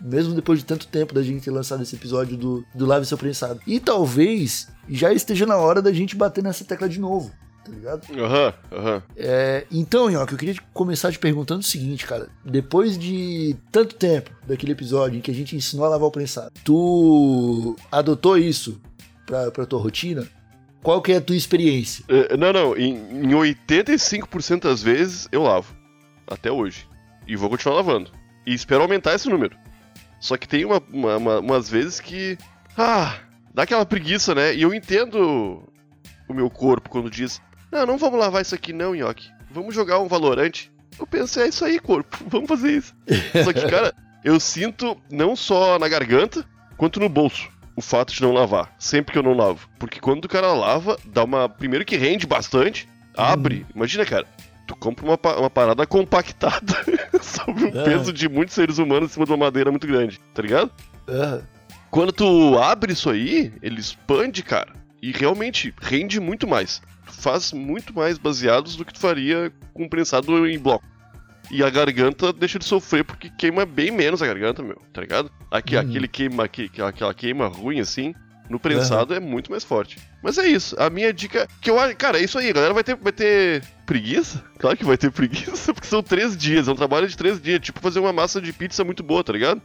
Mesmo 0.00 0.34
depois 0.34 0.58
de 0.58 0.64
tanto 0.64 0.86
tempo 0.88 1.14
da 1.14 1.22
gente 1.22 1.44
ter 1.44 1.50
lançado 1.52 1.82
esse 1.82 1.94
episódio 1.94 2.36
do, 2.36 2.64
do 2.74 2.86
Lave 2.86 3.06
Seu 3.06 3.16
Prensado. 3.18 3.60
E 3.66 3.78
talvez 3.78 4.68
já 4.88 5.12
esteja 5.12 5.46
na 5.46 5.56
hora 5.56 5.80
da 5.80 5.92
gente 5.92 6.16
bater 6.16 6.42
nessa 6.42 6.64
tecla 6.64 6.88
de 6.88 6.98
novo, 7.00 7.30
tá 7.64 7.70
ligado? 7.70 8.06
Aham, 8.20 8.54
aham. 8.72 9.02
É, 9.16 9.66
então, 9.70 10.10
Nhoque, 10.10 10.32
eu 10.32 10.38
queria 10.38 10.54
começar 10.72 11.10
te 11.12 11.18
perguntando 11.18 11.60
o 11.60 11.64
seguinte, 11.64 12.06
cara. 12.06 12.28
Depois 12.44 12.98
de 12.98 13.56
tanto 13.70 13.94
tempo 13.94 14.30
daquele 14.46 14.72
episódio 14.72 15.18
em 15.18 15.20
que 15.20 15.30
a 15.30 15.34
gente 15.34 15.54
ensinou 15.56 15.86
a 15.86 15.88
lavar 15.90 16.08
o 16.08 16.12
prensado, 16.12 16.50
tu 16.64 17.76
adotou 17.90 18.36
isso 18.38 18.80
pra, 19.26 19.50
pra 19.50 19.66
tua 19.66 19.80
rotina? 19.80 20.26
Qual 20.82 21.00
que 21.00 21.12
é 21.12 21.16
a 21.16 21.20
tua 21.20 21.36
experiência? 21.36 22.04
É, 22.08 22.36
Não, 22.36 22.52
não, 22.52 22.76
em, 22.76 22.94
em 22.96 23.28
85% 23.30 24.62
das 24.62 24.82
vezes 24.82 25.28
eu 25.30 25.42
lavo. 25.42 25.74
Até 26.26 26.50
hoje. 26.50 26.88
E 27.26 27.36
vou 27.36 27.48
continuar 27.48 27.76
lavando. 27.76 28.10
E 28.46 28.52
espero 28.54 28.82
aumentar 28.82 29.14
esse 29.14 29.28
número. 29.28 29.56
Só 30.18 30.36
que 30.36 30.48
tem 30.48 30.64
uma, 30.64 30.82
uma- 30.92 31.16
uma- 31.16 31.38
umas 31.40 31.68
vezes 31.70 32.00
que. 32.00 32.36
Ah, 32.76 33.16
dá 33.54 33.62
aquela 33.62 33.84
preguiça, 33.86 34.34
né? 34.34 34.54
E 34.54 34.62
eu 34.62 34.74
entendo 34.74 35.62
o 36.28 36.34
meu 36.34 36.48
corpo 36.50 36.88
quando 36.90 37.08
diz: 37.10 37.40
Não, 37.72 37.86
não 37.86 37.98
vamos 37.98 38.20
lavar 38.20 38.42
isso 38.42 38.54
aqui, 38.54 38.72
não, 38.72 38.94
Nhoque. 38.94 39.30
Vamos 39.50 39.74
jogar 39.74 39.98
um 39.98 40.06
Valorante. 40.08 40.70
Eu 40.98 41.06
penso: 41.06 41.40
É 41.40 41.48
isso 41.48 41.64
aí, 41.64 41.78
corpo. 41.78 42.16
Vamos 42.28 42.48
fazer 42.48 42.72
isso. 42.72 42.94
Só 43.44 43.52
que, 43.52 43.66
cara, 43.66 43.94
eu 44.22 44.38
sinto 44.38 44.96
não 45.10 45.34
só 45.34 45.78
na 45.78 45.88
garganta, 45.88 46.44
quanto 46.76 47.00
no 47.00 47.08
bolso 47.08 47.48
o 47.74 47.80
fato 47.80 48.12
de 48.12 48.20
não 48.20 48.32
lavar, 48.32 48.74
sempre 48.78 49.12
que 49.14 49.18
eu 49.18 49.22
não 49.22 49.32
lavo. 49.32 49.66
Porque 49.78 49.98
quando 49.98 50.26
o 50.26 50.28
cara 50.28 50.52
lava, 50.52 50.98
dá 51.06 51.24
uma. 51.24 51.48
Primeiro 51.48 51.84
que 51.84 51.96
rende 51.96 52.26
bastante, 52.26 52.86
abre. 53.16 53.64
Imagina, 53.74 54.04
cara, 54.04 54.26
tu 54.66 54.76
compra 54.76 55.04
uma, 55.06 55.18
uma 55.38 55.48
parada 55.50 55.86
compactada 55.86 56.74
sobre 57.22 57.64
o 57.64 57.80
É. 57.80 57.84
peso 57.84 58.12
de 58.12 58.28
muitos 58.28 58.54
seres 58.54 58.76
humanos 58.78 59.10
em 59.10 59.14
cima 59.14 59.24
de 59.24 59.32
uma 59.32 59.38
madeira 59.46 59.70
muito 59.70 59.86
grande, 59.86 60.20
tá 60.34 60.42
ligado? 60.42 60.70
Ah, 61.08 61.40
Quando 61.90 62.12
tu 62.12 62.58
abre 62.58 62.92
isso 62.92 63.08
aí, 63.08 63.52
ele 63.62 63.80
expande, 63.80 64.42
cara, 64.42 64.72
e 65.00 65.10
realmente 65.10 65.74
rende 65.80 66.20
muito 66.20 66.46
mais. 66.46 66.82
Faz 67.22 67.52
muito 67.52 67.94
mais 67.94 68.18
baseados 68.18 68.74
do 68.74 68.84
que 68.84 68.92
tu 68.92 68.98
faria 68.98 69.52
com 69.72 69.88
prensado 69.88 70.44
em 70.46 70.58
bloco. 70.58 70.84
E 71.52 71.62
a 71.62 71.70
garganta 71.70 72.32
deixa 72.32 72.58
de 72.58 72.64
sofrer 72.64 73.04
porque 73.04 73.30
queima 73.30 73.64
bem 73.64 73.90
menos 73.92 74.20
a 74.22 74.26
garganta, 74.26 74.60
meu, 74.62 74.76
tá 74.92 75.00
ligado? 75.00 75.30
Aqui, 75.50 75.76
Uhum. 75.76 75.82
aquele 75.82 76.08
queima, 76.08 76.44
aqui, 76.44 76.68
aquela 76.82 77.14
queima 77.14 77.46
ruim 77.46 77.78
assim, 77.78 78.12
no 78.50 78.58
prensado 78.58 79.14
é 79.14 79.20
muito 79.20 79.50
mais 79.52 79.62
forte. 79.62 79.98
Mas 80.20 80.36
é 80.36 80.46
isso, 80.48 80.74
a 80.80 80.90
minha 80.90 81.12
dica, 81.12 81.46
que 81.60 81.70
eu 81.70 81.78
acho, 81.78 81.94
cara, 81.96 82.18
é 82.18 82.24
isso 82.24 82.38
aí, 82.38 82.48
a 82.50 82.52
galera 82.52 82.74
vai 82.74 82.82
ter, 82.82 82.96
vai 82.96 83.12
ter 83.12 83.62
preguiça? 83.86 84.42
Claro 84.58 84.76
que 84.76 84.84
vai 84.84 84.96
ter 84.96 85.10
preguiça, 85.12 85.72
porque 85.74 85.86
são 85.86 86.02
três 86.02 86.36
dias, 86.36 86.66
é 86.66 86.72
um 86.72 86.76
trabalho 86.76 87.06
de 87.06 87.16
três 87.16 87.40
dias. 87.40 87.60
Tipo 87.60 87.80
fazer 87.80 88.00
uma 88.00 88.12
massa 88.12 88.40
de 88.40 88.52
pizza 88.52 88.82
muito 88.82 89.02
boa, 89.02 89.22
tá 89.22 89.32
ligado? 89.32 89.62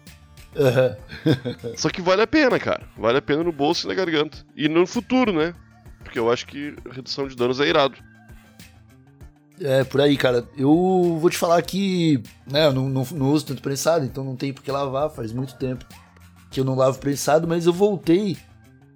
Aham. 0.56 0.96
Só 1.78 1.90
que 1.90 2.02
vale 2.02 2.22
a 2.22 2.28
pena, 2.28 2.60
cara. 2.60 2.84
Vale 2.98 3.18
a 3.18 3.22
pena 3.22 3.44
no 3.44 3.52
bolso 3.52 3.86
e 3.86 3.90
na 3.90 3.94
garganta. 3.94 4.40
E 4.56 4.68
no 4.68 4.86
futuro, 4.86 5.32
né? 5.32 5.54
Porque 6.08 6.20
eu 6.20 6.32
acho 6.32 6.48
que 6.48 6.74
redução 6.90 7.28
de 7.28 7.36
danos 7.36 7.60
é 7.60 7.68
irado. 7.68 7.96
É, 9.60 9.84
por 9.84 10.02
aí, 10.02 10.16
cara. 10.16 10.48
Eu 10.58 11.18
vou 11.20 11.30
te 11.30 11.38
falar 11.38 11.62
que, 11.62 12.22
né, 12.50 12.68
eu 12.68 12.74
não, 12.74 12.90
não, 12.90 13.04
não 13.12 13.32
uso 13.32 13.46
tanto 13.48 13.62
prensado, 13.62 14.06
então 14.06 14.24
não 14.24 14.36
tem 14.36 14.54
por 14.54 14.64
que 14.64 14.72
lavar, 14.72 15.10
faz 15.10 15.34
muito 15.34 15.56
tempo 15.56 15.86
que 16.52 16.60
eu 16.60 16.64
não 16.66 16.76
lavo 16.76 16.98
prensado, 17.00 17.48
mas 17.48 17.66
eu 17.66 17.74
voltei 17.74 18.38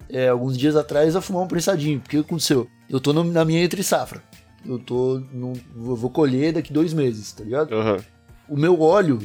é, 0.08 0.28
alguns 0.28 0.56
dias 0.56 0.74
atrás 0.74 1.14
a 1.14 1.20
fumar 1.20 1.42
um 1.42 1.48
prensadinho. 1.48 2.00
Porque 2.00 2.16
o 2.18 2.22
que 2.22 2.26
aconteceu? 2.28 2.66
Eu 2.88 2.98
tô 3.00 3.12
no- 3.12 3.24
na 3.24 3.44
minha 3.44 3.62
entre 3.62 3.82
safra. 3.82 4.22
Eu 4.64 4.78
tô. 4.78 5.20
No, 5.32 5.52
vou 5.74 6.08
colher 6.10 6.52
daqui 6.52 6.72
dois 6.72 6.92
meses, 6.94 7.32
tá 7.32 7.42
ligado? 7.44 7.74
Aham. 7.74 7.98
O 8.48 8.56
meu 8.56 8.80
óleo, 8.80 9.18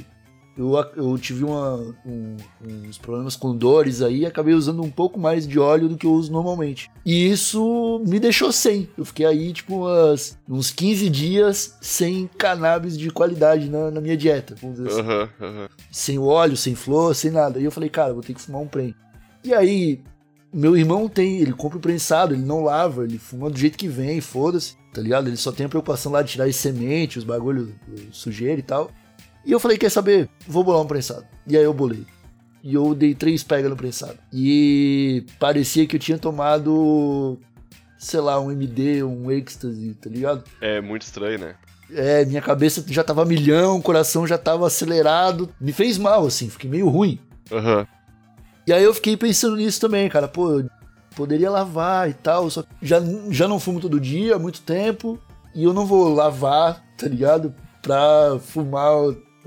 eu, 0.58 0.74
eu 0.96 1.18
tive 1.18 1.44
uma, 1.44 1.76
um- 2.06 2.36
uns 2.88 2.98
problemas 2.98 3.36
com 3.36 3.56
dores 3.56 4.02
aí 4.02 4.20
e 4.22 4.26
acabei 4.26 4.54
usando 4.54 4.82
um 4.82 4.90
pouco 4.90 5.20
mais 5.20 5.48
de 5.48 5.60
óleo 5.60 5.88
do 5.88 5.96
que 5.98 6.06
eu 6.06 6.12
uso 6.12 6.32
normalmente. 6.32 6.90
E 7.06 7.30
isso 7.30 8.02
me 8.08 8.20
deixou 8.20 8.52
sem. 8.52 8.90
Eu 8.98 9.06
fiquei 9.06 9.26
aí, 9.26 9.54
tipo, 9.54 9.76
umas- 9.78 10.38
uns 10.50 10.72
15 10.72 11.10
dias 11.10 11.78
sem 11.82 12.30
cannabis 12.38 12.98
de 12.98 13.10
qualidade 13.12 13.70
na, 13.70 13.92
na 13.92 14.02
minha 14.02 14.18
dieta, 14.18 14.56
vamos 14.62 14.78
dizer 14.78 14.90
assim 14.90 15.00
Aham, 15.02 15.30
aham. 15.42 15.70
sem 15.92 16.18
óleo, 16.20 16.58
sem 16.58 16.76
flor, 16.76 17.14
sem 17.16 17.32
nada. 17.32 17.60
E 17.60 17.64
eu 17.64 17.72
falei, 17.72 17.90
cara, 17.90 18.14
vou 18.14 18.24
ter 18.24 18.34
que 18.34 18.42
fumar 18.42 18.62
um 18.62 18.68
prem. 18.68 18.96
E 19.44 19.54
aí, 19.54 20.02
meu 20.52 20.76
irmão 20.76 21.08
tem, 21.08 21.38
ele 21.40 21.54
compra 21.54 21.78
o 21.78 21.82
prensado, 21.82 22.34
ele 22.34 22.44
não 22.44 22.64
lava, 22.64 23.04
ele 23.04 23.18
fuma 23.20 23.50
do 23.50 23.58
jeito 23.60 23.78
que 23.78 23.88
vem, 23.88 24.20
foda-se, 24.22 24.76
tá 24.94 25.02
ligado? 25.02 25.28
Ele 25.28 25.38
só 25.38 25.52
tem 25.52 25.66
a 25.66 25.70
preocupação 25.70 26.12
lá 26.12 26.22
de 26.22 26.32
tirar 26.32 26.46
as 26.46 26.56
sementes, 26.56 27.18
os 27.18 27.24
bagulho, 27.24 27.76
o 27.88 28.14
sujeira 28.14 28.60
e 28.60 28.64
tal. 28.64 28.90
E 29.48 29.51
eu 29.54 29.62
falei, 29.62 29.77
quer 29.77 29.89
saber? 29.89 30.27
Vou 30.46 30.62
bolar 30.62 30.82
um 30.82 30.86
prensado. 30.86 31.25
E 31.48 31.56
aí 31.56 31.63
eu 31.63 31.74
bolei. 31.74 32.06
E 32.62 32.74
eu 32.74 32.94
dei 32.94 33.16
três 33.16 33.46
pegas 33.46 33.70
no 33.70 33.77
prensado. 33.77 34.20
E 34.34 35.24
parecia 35.39 35.88
que 35.88 35.96
eu 35.96 36.00
tinha 36.01 36.18
tomado, 36.18 37.39
sei 37.98 38.20
lá, 38.20 38.42
um 38.42 38.51
MD, 38.51 39.04
um 39.04 39.32
êxtase, 39.32 39.94
tá 39.94 40.10
ligado? 40.10 40.44
É 40.60 40.82
muito 40.82 41.04
estranho, 41.04 41.39
né? 41.39 41.56
É, 41.89 42.25
minha 42.25 42.42
cabeça 42.42 42.84
já 42.89 43.06
tava 43.06 43.24
milhão, 43.24 43.77
o 43.77 43.82
coração 43.82 44.27
já 44.27 44.38
tava 44.38 44.68
acelerado. 44.68 45.50
Me 45.62 45.72
fez 45.72 45.98
mal, 45.98 46.25
assim, 46.25 46.50
fiquei 46.50 46.70
meio 46.70 46.89
ruim. 46.89 47.18
Aham. 47.50 47.88
E 48.68 48.74
aí 48.74 48.84
eu 48.84 48.94
fiquei 48.94 49.16
pensando 49.16 49.56
nisso 49.56 49.80
também, 49.80 50.10
cara. 50.10 50.27
Pô, 50.27 50.60
eu 50.60 50.70
poderia 51.16 51.50
lavar 51.50 52.10
e 52.10 52.13
tal. 52.13 52.50
Só 52.50 52.63
que 52.63 52.70
já, 52.82 52.98
já 53.30 53.48
não 53.48 53.62
fumo 53.62 53.80
todo 53.80 53.98
dia 53.98 54.36
há 54.36 54.39
muito 54.39 54.60
tempo. 54.60 55.18
E 55.56 55.63
eu 55.63 55.72
não 55.72 55.86
vou 55.86 56.13
lavar, 56.13 56.84
tá 56.98 57.08
ligado? 57.08 57.56
Pra 57.82 58.38
fumar 58.42 58.92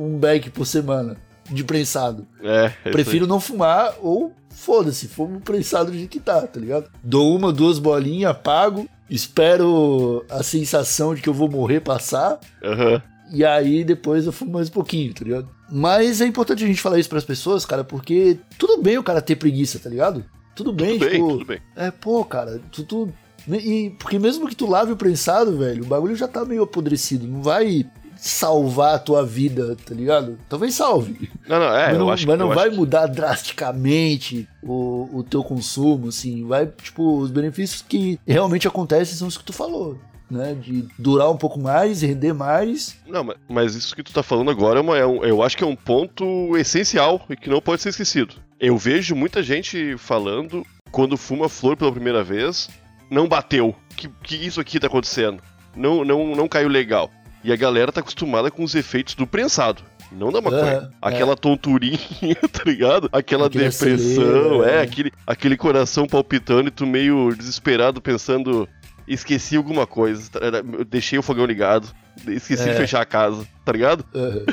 um 0.00 0.19
beck 0.19 0.50
por 0.50 0.66
semana 0.66 1.16
de 1.50 1.64
prensado. 1.64 2.26
É, 2.42 2.73
é 2.85 2.90
Prefiro 2.90 3.26
não 3.26 3.40
fumar 3.40 3.95
ou 4.00 4.33
foda-se, 4.50 5.09
fumo 5.09 5.40
prensado 5.40 5.90
do 5.90 5.97
jeito 5.97 6.11
que 6.11 6.21
tá, 6.21 6.47
tá 6.47 6.61
ligado? 6.61 6.90
Dou 7.02 7.37
uma, 7.37 7.52
duas 7.52 7.78
bolinhas, 7.78 8.30
apago, 8.30 8.88
espero 9.09 10.25
a 10.30 10.42
sensação 10.42 11.14
de 11.14 11.23
que 11.23 11.28
eu 11.28 11.35
vou 11.35 11.50
morrer 11.50 11.80
passar. 11.80 12.38
Aham. 12.62 13.02
E 13.33 13.45
aí 13.45 13.85
depois 13.85 14.26
eu 14.26 14.33
fumo 14.33 14.52
mais 14.52 14.69
um 14.69 14.73
pouquinho, 14.73 15.14
tá 15.14 15.25
ligado? 15.25 15.49
Mas 15.71 16.21
é 16.21 16.26
importante 16.26 16.64
a 16.64 16.66
gente 16.66 16.80
falar 16.80 16.99
isso 16.99 17.09
pras 17.09 17.25
pessoas, 17.25 17.64
cara, 17.64 17.85
porque 17.85 18.38
tudo 18.59 18.83
bem 18.83 18.99
o 18.99 19.04
cara 19.04 19.23
ter 19.23 19.37
preguiça, 19.37 19.78
tá 19.78 19.88
ligado? 19.88 20.25
Tudo 20.54 20.73
bem, 20.73 20.99
Tudo 20.99 21.04
bem, 21.04 21.11
tipo. 21.12 21.28
tudo 21.28 21.45
bem. 21.45 21.61
É, 21.76 21.90
pô, 21.90 22.25
cara, 22.25 22.61
tu, 22.73 22.83
tu. 22.83 23.09
E, 23.49 23.95
porque 23.99 24.19
mesmo 24.19 24.49
que 24.49 24.57
tu 24.57 24.69
lave 24.69 24.92
o 24.92 24.97
prensado, 24.97 25.57
velho, 25.57 25.85
o 25.85 25.87
bagulho 25.87 26.14
já 26.16 26.28
tá 26.28 26.45
meio 26.45 26.64
apodrecido. 26.64 27.26
Não 27.26 27.40
vai 27.40 27.87
salvar 28.21 28.95
a 28.95 28.99
tua 28.99 29.25
vida, 29.25 29.75
tá 29.85 29.95
ligado? 29.95 30.39
Talvez 30.49 30.75
salve. 30.75 31.31
Não, 31.49 31.59
não, 31.59 31.75
é, 31.75 31.87
mas 31.87 31.93
eu 31.95 31.99
não, 31.99 32.11
acho 32.11 32.27
mas 32.27 32.39
não 32.39 32.49
eu 32.50 32.55
vai 32.55 32.65
acho 32.67 32.73
que- 32.73 32.77
mudar 32.79 33.07
drasticamente 33.07 34.49
o, 34.62 35.09
o 35.12 35.23
teu 35.23 35.43
consumo, 35.43 36.09
assim. 36.09 36.47
Vai, 36.47 36.67
tipo, 36.67 37.19
os 37.19 37.31
benefícios 37.31 37.83
que 37.87 38.19
realmente 38.27 38.69
acontecem 38.69 39.17
são 39.17 39.29
os 39.29 39.37
que 39.39 39.45
tu 39.45 39.53
falou, 39.53 39.99
né? 40.31 40.55
De 40.55 40.87
durar 40.99 41.31
um 41.31 41.37
pouco 41.37 41.59
mais, 41.59 42.03
render 42.03 42.33
mais. 42.33 42.97
Não, 43.07 43.25
mas, 43.25 43.37
mas 43.49 43.75
isso 43.75 43.95
que 43.97 44.03
tu 44.03 44.12
tá 44.12 44.23
falando 44.23 44.50
agora 44.50 44.79
é, 44.79 44.83
uma- 44.83 44.99
é 44.99 45.07
um- 45.07 45.25
eu 45.25 45.43
acho 45.43 45.57
que 45.57 45.65
é 45.65 45.67
um 45.67 45.77
ponto 45.77 46.57
essencial 46.57 47.23
e 47.29 47.37
que 47.37 47.49
não 47.50 47.61
pode 47.61 47.83
ser 47.83 47.89
esquecido. 47.91 48.35
Eu 48.59 48.77
vejo 48.77 49.15
muita 49.17 49.43
gente 49.43 49.97
falando 49.97 50.65
quando 50.91 51.17
fuma 51.17 51.49
flor 51.49 51.77
pela 51.77 51.93
primeira 51.93 52.23
vez, 52.23 52.69
não 53.11 53.27
bateu. 53.29 53.75
Que, 53.97 54.09
que 54.23 54.37
isso 54.37 54.61
aqui 54.61 54.79
tá 54.79 54.87
acontecendo? 54.87 55.43
Não, 55.77 56.05
não, 56.05 56.35
não 56.35 56.49
caiu 56.49 56.69
legal. 56.69 57.11
E 57.42 57.52
a 57.52 57.56
galera 57.56 57.90
tá 57.90 58.00
acostumada 58.00 58.50
com 58.50 58.62
os 58.62 58.75
efeitos 58.75 59.14
do 59.14 59.26
prensado. 59.26 59.82
Não 60.12 60.30
da 60.32 60.40
maconha. 60.40 60.78
Aham, 60.78 60.90
Aquela 61.00 61.37
tonturinha, 61.37 61.99
tá 62.52 62.62
ligado? 62.66 63.09
Aquela 63.12 63.47
Aquele 63.47 63.68
depressão, 63.68 64.64
é, 64.64 64.76
é. 64.76 64.82
aquele, 64.82 65.12
aquele 65.26 65.56
coração 65.56 66.06
palpitando 66.06 66.68
e 66.68 66.70
tu 66.73 66.87
meio 66.87 67.35
desesperado 67.37 68.00
pensando. 68.00 68.68
Esqueci 69.09 69.56
alguma 69.56 69.87
coisa, 69.88 70.30
tá- 70.30 70.40
eu 70.78 70.85
deixei 70.85 71.18
o 71.18 71.23
fogão 71.23 71.44
ligado, 71.44 71.88
esqueci 72.28 72.68
É. 72.68 72.73
de 72.73 72.76
fechar 72.78 73.00
a 73.00 73.04
casa, 73.04 73.44
tá 73.64 73.73
ligado? 73.73 74.04
Aham. 74.14 74.44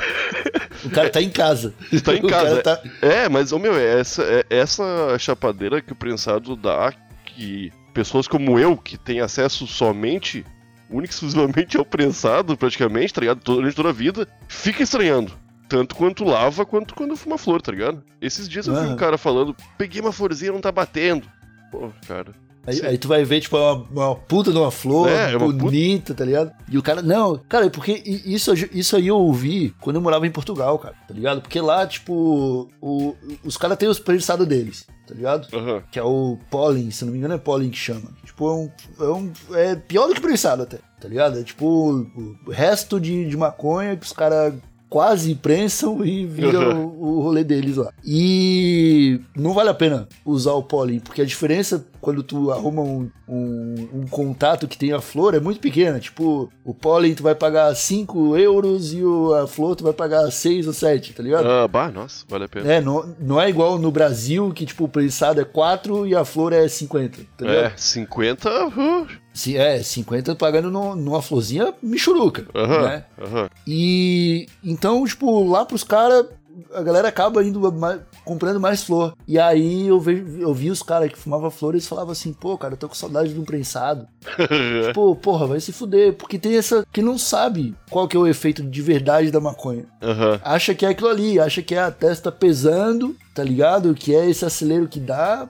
o 0.84 0.90
cara 0.90 1.10
tá 1.10 1.20
em 1.22 1.30
casa. 1.30 1.72
Tá 2.02 2.14
em 2.14 2.22
casa, 2.26 2.60
tá- 2.62 2.80
É, 3.02 3.28
mas, 3.28 3.52
ô 3.52 3.58
meu, 3.58 3.76
é 3.76 4.00
essa, 4.00 4.22
é 4.24 4.44
essa 4.50 5.16
chapadeira 5.18 5.80
que 5.80 5.92
o 5.92 5.96
prensado 5.96 6.56
dá, 6.56 6.92
que 7.24 7.72
pessoas 7.94 8.26
como 8.26 8.58
eu, 8.58 8.76
que 8.76 8.96
tem 8.96 9.20
acesso 9.20 9.64
somente, 9.66 10.44
única 10.90 11.12
e 11.12 11.14
exclusivamente 11.14 11.78
prensado, 11.86 12.56
praticamente, 12.56 13.12
tá 13.14 13.20
ligado? 13.20 13.40
Durante 13.44 13.74
toda 13.76 13.90
a 13.90 13.92
vida, 13.92 14.26
fica 14.48 14.82
estranhando. 14.82 15.32
Tanto 15.68 15.94
quanto 15.94 16.24
lava, 16.24 16.64
quanto 16.64 16.94
quando 16.94 17.14
fuma 17.16 17.36
flor, 17.36 17.60
tá 17.60 17.70
ligado? 17.72 18.02
Esses 18.22 18.48
dias 18.48 18.66
eu 18.66 18.74
vi 18.74 18.80
Aham. 18.80 18.92
um 18.94 18.96
cara 18.96 19.18
falando, 19.18 19.54
peguei 19.76 20.00
uma 20.00 20.12
florzinha, 20.12 20.50
não 20.52 20.60
tá 20.62 20.72
batendo. 20.72 21.26
Pô, 21.70 21.90
cara. 22.06 22.32
Aí, 22.66 22.80
aí 22.84 22.98
tu 22.98 23.08
vai 23.08 23.24
ver, 23.24 23.40
tipo, 23.40 23.56
é 23.56 23.60
uma, 23.60 23.86
uma 24.08 24.14
puta 24.14 24.50
de 24.52 24.58
uma 24.58 24.70
flor, 24.70 25.08
É, 25.08 25.32
é 25.32 25.36
uma 25.36 25.46
puta- 25.46 25.58
bonita, 25.58 26.14
tá 26.14 26.24
ligado? 26.24 26.52
E 26.70 26.76
o 26.76 26.82
cara, 26.82 27.00
não, 27.02 27.38
cara, 27.48 27.66
é 27.66 27.70
porque 27.70 28.02
isso, 28.04 28.52
isso 28.72 28.96
aí 28.96 29.06
eu 29.08 29.16
ouvi 29.16 29.74
quando 29.80 29.96
eu 29.96 30.02
morava 30.02 30.26
em 30.26 30.30
Portugal, 30.30 30.78
cara, 30.78 30.94
tá 31.06 31.14
ligado? 31.14 31.40
Porque 31.42 31.60
lá, 31.60 31.86
tipo, 31.86 32.68
o- 32.80 33.14
os 33.44 33.56
caras 33.56 33.76
têm 33.78 33.88
os 33.88 33.98
prensados 33.98 34.46
deles, 34.46 34.86
tá 35.08 35.14
ligado? 35.14 35.48
Aham. 35.56 35.82
Que 35.90 35.98
é 35.98 36.02
o 36.02 36.38
pólen, 36.50 36.90
se 36.90 37.04
não 37.04 37.12
me 37.12 37.18
engano 37.18 37.34
é 37.34 37.38
pólen 37.38 37.70
que 37.70 37.76
chama. 37.78 38.10
Tipo, 38.24 38.48
é, 38.48 38.52
um, 38.54 38.70
é, 39.00 39.08
um- 39.10 39.32
é 39.56 39.74
pior 39.76 40.06
do 40.06 40.14
que 40.14 40.20
prensado 40.20 40.62
até, 40.62 40.78
tá 41.00 41.08
ligado? 41.08 41.38
É 41.38 41.42
tipo 41.42 41.66
o, 41.66 42.36
o 42.46 42.50
resto 42.50 43.00
de, 43.00 43.28
de 43.28 43.36
maconha 43.36 43.96
que 43.96 44.04
os 44.06 44.12
caras 44.12 44.54
quase 44.88 45.34
prensam 45.34 46.04
e 46.06 46.24
viram 46.26 46.86
o, 46.86 47.18
o 47.18 47.20
rolê 47.20 47.44
deles 47.44 47.76
lá. 47.76 47.92
E 48.04 49.20
não 49.36 49.52
vale 49.52 49.70
a 49.70 49.74
pena 49.74 50.08
usar 50.24 50.52
o 50.52 50.62
pólen, 50.62 51.00
porque 51.00 51.22
a 51.22 51.26
diferença 51.26 51.84
quando 52.00 52.22
tu 52.22 52.50
arruma 52.50 52.82
um, 52.82 53.10
um, 53.28 53.88
um 53.92 54.06
contato 54.06 54.68
que 54.68 54.78
tem 54.78 54.92
a 54.92 55.00
flor 55.00 55.34
é 55.34 55.40
muito 55.40 55.60
pequena. 55.60 55.98
Tipo, 55.98 56.50
o 56.64 56.72
pólen 56.72 57.14
tu 57.14 57.22
vai 57.22 57.34
pagar 57.34 57.74
5 57.74 58.36
euros 58.36 58.92
e 58.94 59.02
o, 59.02 59.34
a 59.34 59.46
flor 59.46 59.76
tu 59.76 59.84
vai 59.84 59.92
pagar 59.92 60.30
6 60.30 60.66
ou 60.68 60.72
7, 60.72 61.12
tá 61.12 61.22
ligado? 61.22 61.46
Ah, 61.46 61.66
bah, 61.66 61.90
nossa, 61.90 62.24
vale 62.28 62.44
a 62.44 62.48
pena. 62.48 62.72
É, 62.72 62.80
não, 62.80 63.14
não 63.18 63.40
é 63.40 63.48
igual 63.48 63.78
no 63.78 63.90
Brasil, 63.90 64.52
que 64.52 64.64
tipo, 64.64 64.84
o 64.84 64.88
prensado 64.88 65.40
é 65.40 65.44
4 65.44 66.06
e 66.06 66.14
a 66.14 66.24
flor 66.24 66.52
é 66.52 66.66
50, 66.68 67.18
tá 67.36 67.44
ligado? 67.44 67.64
É, 67.66 67.72
50. 67.76 68.66
uh, 68.68 69.06
Se, 69.38 69.56
é, 69.56 69.80
50 69.82 70.34
pagando 70.34 70.68
no- 70.70 70.96
numa 70.96 71.22
florzinha 71.22 71.72
michuruca, 71.80 72.46
Aham, 72.54 72.82
né? 72.82 73.04
aham. 73.22 73.48
E 73.66 74.46
então, 74.64 75.04
tipo, 75.06 75.44
lá 75.48 75.64
pros 75.64 75.84
caras, 75.84 76.26
a 76.74 76.82
galera 76.82 77.06
acaba 77.06 77.44
indo 77.44 77.60
mais- 77.72 78.00
comprando 78.24 78.58
mais 78.58 78.82
flor. 78.82 79.14
E 79.28 79.38
aí 79.38 79.86
eu, 79.86 80.00
vejo, 80.00 80.26
eu 80.40 80.52
vi 80.52 80.70
os 80.70 80.82
caras 80.82 81.08
que 81.12 81.16
fumavam 81.18 81.50
flor 81.52 81.72
e 81.72 81.76
eles 81.76 81.86
falavam 81.86 82.10
assim, 82.10 82.32
pô, 82.32 82.58
cara, 82.58 82.74
eu 82.74 82.78
tô 82.78 82.88
com 82.88 82.96
saudade 82.96 83.32
de 83.32 83.38
um 83.38 83.44
prensado. 83.44 84.08
tipo, 84.88 85.14
porra, 85.16 85.46
vai 85.46 85.60
se 85.60 85.70
fuder. 85.72 86.14
Porque 86.14 86.36
tem 86.38 86.56
essa. 86.56 86.84
que 86.92 87.00
não 87.00 87.16
sabe 87.16 87.76
qual 87.90 88.08
que 88.08 88.16
é 88.16 88.20
o 88.20 88.26
efeito 88.26 88.62
de 88.62 88.82
verdade 88.82 89.30
da 89.30 89.40
maconha. 89.40 89.84
Aham. 90.02 90.40
Acha 90.42 90.74
que 90.74 90.84
é 90.84 90.88
aquilo 90.88 91.08
ali, 91.10 91.38
acha 91.38 91.62
que 91.62 91.74
é 91.76 91.78
a 91.80 91.90
testa 91.92 92.32
pesando, 92.32 93.14
tá 93.34 93.44
ligado? 93.44 93.94
Que 93.94 94.14
é 94.14 94.28
esse 94.28 94.44
acelero 94.44 94.88
que 94.88 94.98
dá. 94.98 95.48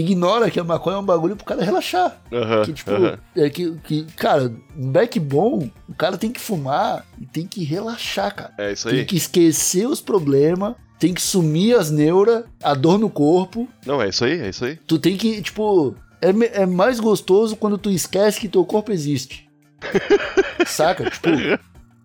Ignora 0.00 0.50
que 0.50 0.58
a 0.58 0.64
maconha 0.64 0.96
é 0.96 0.98
um 0.98 1.04
bagulho 1.04 1.36
pro 1.36 1.44
cara 1.44 1.62
relaxar. 1.64 2.20
Aham. 2.32 2.64
Que, 2.64 2.72
tipo, 2.72 2.90
aham. 2.90 3.18
é 3.36 3.48
que, 3.48 3.70
que, 3.84 4.04
cara, 4.16 4.52
um 4.76 4.90
beck 4.90 5.20
bom, 5.20 5.70
o 5.88 5.94
cara 5.94 6.18
tem 6.18 6.32
que 6.32 6.40
fumar 6.40 7.06
e 7.20 7.24
tem 7.26 7.46
que 7.46 7.62
relaxar, 7.62 8.34
cara. 8.34 8.52
É 8.58 8.72
isso 8.72 8.88
Tem 8.88 8.98
aí. 9.00 9.04
que 9.04 9.16
esquecer 9.16 9.86
os 9.86 10.00
problemas, 10.00 10.74
tem 10.98 11.14
que 11.14 11.22
sumir 11.22 11.76
as 11.76 11.90
neuras, 11.92 12.44
a 12.60 12.74
dor 12.74 12.98
no 12.98 13.08
corpo. 13.08 13.68
Não, 13.86 14.02
é 14.02 14.08
isso 14.08 14.24
aí, 14.24 14.40
é 14.40 14.48
isso 14.48 14.64
aí. 14.64 14.76
Tu 14.84 14.98
tem 14.98 15.16
que, 15.16 15.40
tipo, 15.40 15.94
é, 16.20 16.62
é 16.62 16.66
mais 16.66 16.98
gostoso 16.98 17.54
quando 17.54 17.78
tu 17.78 17.88
esquece 17.90 18.40
que 18.40 18.48
teu 18.48 18.64
corpo 18.64 18.90
existe. 18.90 19.48
Saca? 20.66 21.08
Tipo, 21.08 21.28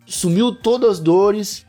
sumiu 0.06 0.54
todas 0.54 0.92
as 0.92 1.00
dores, 1.00 1.66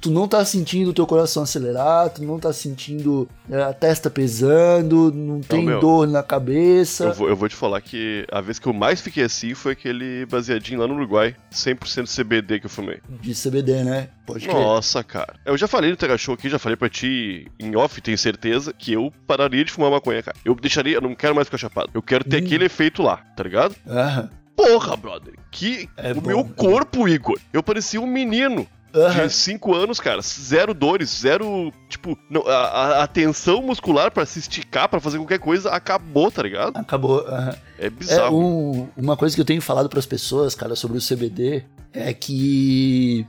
tu 0.00 0.10
não 0.10 0.26
tá 0.26 0.44
sentindo 0.44 0.90
o 0.90 0.92
teu 0.92 1.06
coração 1.06 1.42
acelerar, 1.42 2.08
tu 2.10 2.22
não 2.24 2.38
tá 2.38 2.52
sentindo 2.52 3.28
é, 3.50 3.62
a 3.62 3.72
testa 3.72 4.08
pesando, 4.08 5.12
não 5.12 5.40
tem 5.40 5.64
meu. 5.64 5.80
dor 5.80 6.06
na 6.06 6.22
cabeça. 6.22 7.04
Eu 7.04 7.14
vou, 7.14 7.28
eu 7.28 7.36
vou 7.36 7.48
te 7.48 7.54
falar 7.54 7.80
que 7.80 8.26
a 8.30 8.40
vez 8.40 8.58
que 8.58 8.66
eu 8.66 8.72
mais 8.72 9.00
fiquei 9.00 9.24
assim 9.24 9.54
foi 9.54 9.72
aquele 9.72 10.24
baseadinho 10.26 10.80
lá 10.80 10.86
no 10.86 10.94
Uruguai. 10.94 11.34
100% 11.52 12.06
CBD 12.24 12.60
que 12.60 12.66
eu 12.66 12.70
fumei. 12.70 13.00
De 13.20 13.34
CBD, 13.34 13.84
né? 13.84 14.08
Pode 14.26 14.46
crer. 14.46 14.54
Nossa, 14.54 15.02
cara. 15.04 15.34
Eu 15.44 15.56
já 15.56 15.66
falei 15.68 15.90
no 15.90 15.96
Tega 15.96 16.16
Show 16.16 16.34
aqui, 16.34 16.48
já 16.48 16.58
falei 16.58 16.76
pra 16.76 16.88
ti 16.88 17.46
em 17.58 17.76
off, 17.76 18.00
tenho 18.00 18.16
certeza, 18.18 18.72
que 18.72 18.92
eu 18.92 19.12
pararia 19.26 19.64
de 19.64 19.72
fumar 19.72 19.90
maconha, 19.90 20.22
cara. 20.22 20.36
Eu 20.44 20.54
deixaria, 20.54 20.96
eu 20.96 21.00
não 21.00 21.14
quero 21.14 21.34
mais 21.34 21.46
ficar 21.46 21.58
chapado. 21.58 21.90
Eu 21.92 22.02
quero 22.02 22.24
ter 22.24 22.40
Hum. 22.42 22.46
aquele 22.46 22.64
efeito 22.64 23.02
lá, 23.02 23.18
tá 23.36 23.42
ligado? 23.42 23.74
Aham. 23.86 24.30
Porra, 24.56 24.94
brother. 24.96 25.34
Que 25.50 25.88
É 25.96 26.12
o 26.12 26.20
bom, 26.20 26.28
meu 26.28 26.40
é 26.40 26.42
bom. 26.42 26.50
corpo, 26.54 27.08
Igor. 27.08 27.38
Eu 27.52 27.62
parecia 27.62 28.00
um 28.00 28.06
menino. 28.06 28.66
Aham. 28.94 29.26
De 29.26 29.32
5 29.32 29.74
anos, 29.74 30.00
cara, 30.00 30.20
zero 30.22 30.74
dores, 30.74 31.20
zero. 31.20 31.72
Tipo, 31.88 32.18
não, 32.28 32.46
a, 32.46 33.02
a- 33.02 33.06
tensão 33.06 33.62
muscular 33.62 34.10
pra 34.10 34.26
se 34.26 34.38
esticar, 34.40 34.88
pra 34.88 34.98
fazer 35.00 35.18
qualquer 35.18 35.38
coisa, 35.38 35.70
acabou, 35.70 36.30
tá 36.30 36.42
ligado? 36.42 36.76
Acabou. 36.76 37.20
aham. 37.26 37.54
É 37.78 37.86
É, 37.86 37.90
bizarro. 37.90 38.38
um- 38.38 38.88
uma 38.96 39.16
coisa 39.16 39.34
que 39.34 39.40
eu 39.40 39.44
tenho 39.44 39.62
falado 39.62 39.88
pras 39.88 40.06
pessoas, 40.06 40.54
cara, 40.54 40.74
sobre 40.76 40.98
o 40.98 41.00
CBD 41.00 41.64
é 41.92 42.12
que 42.12 43.26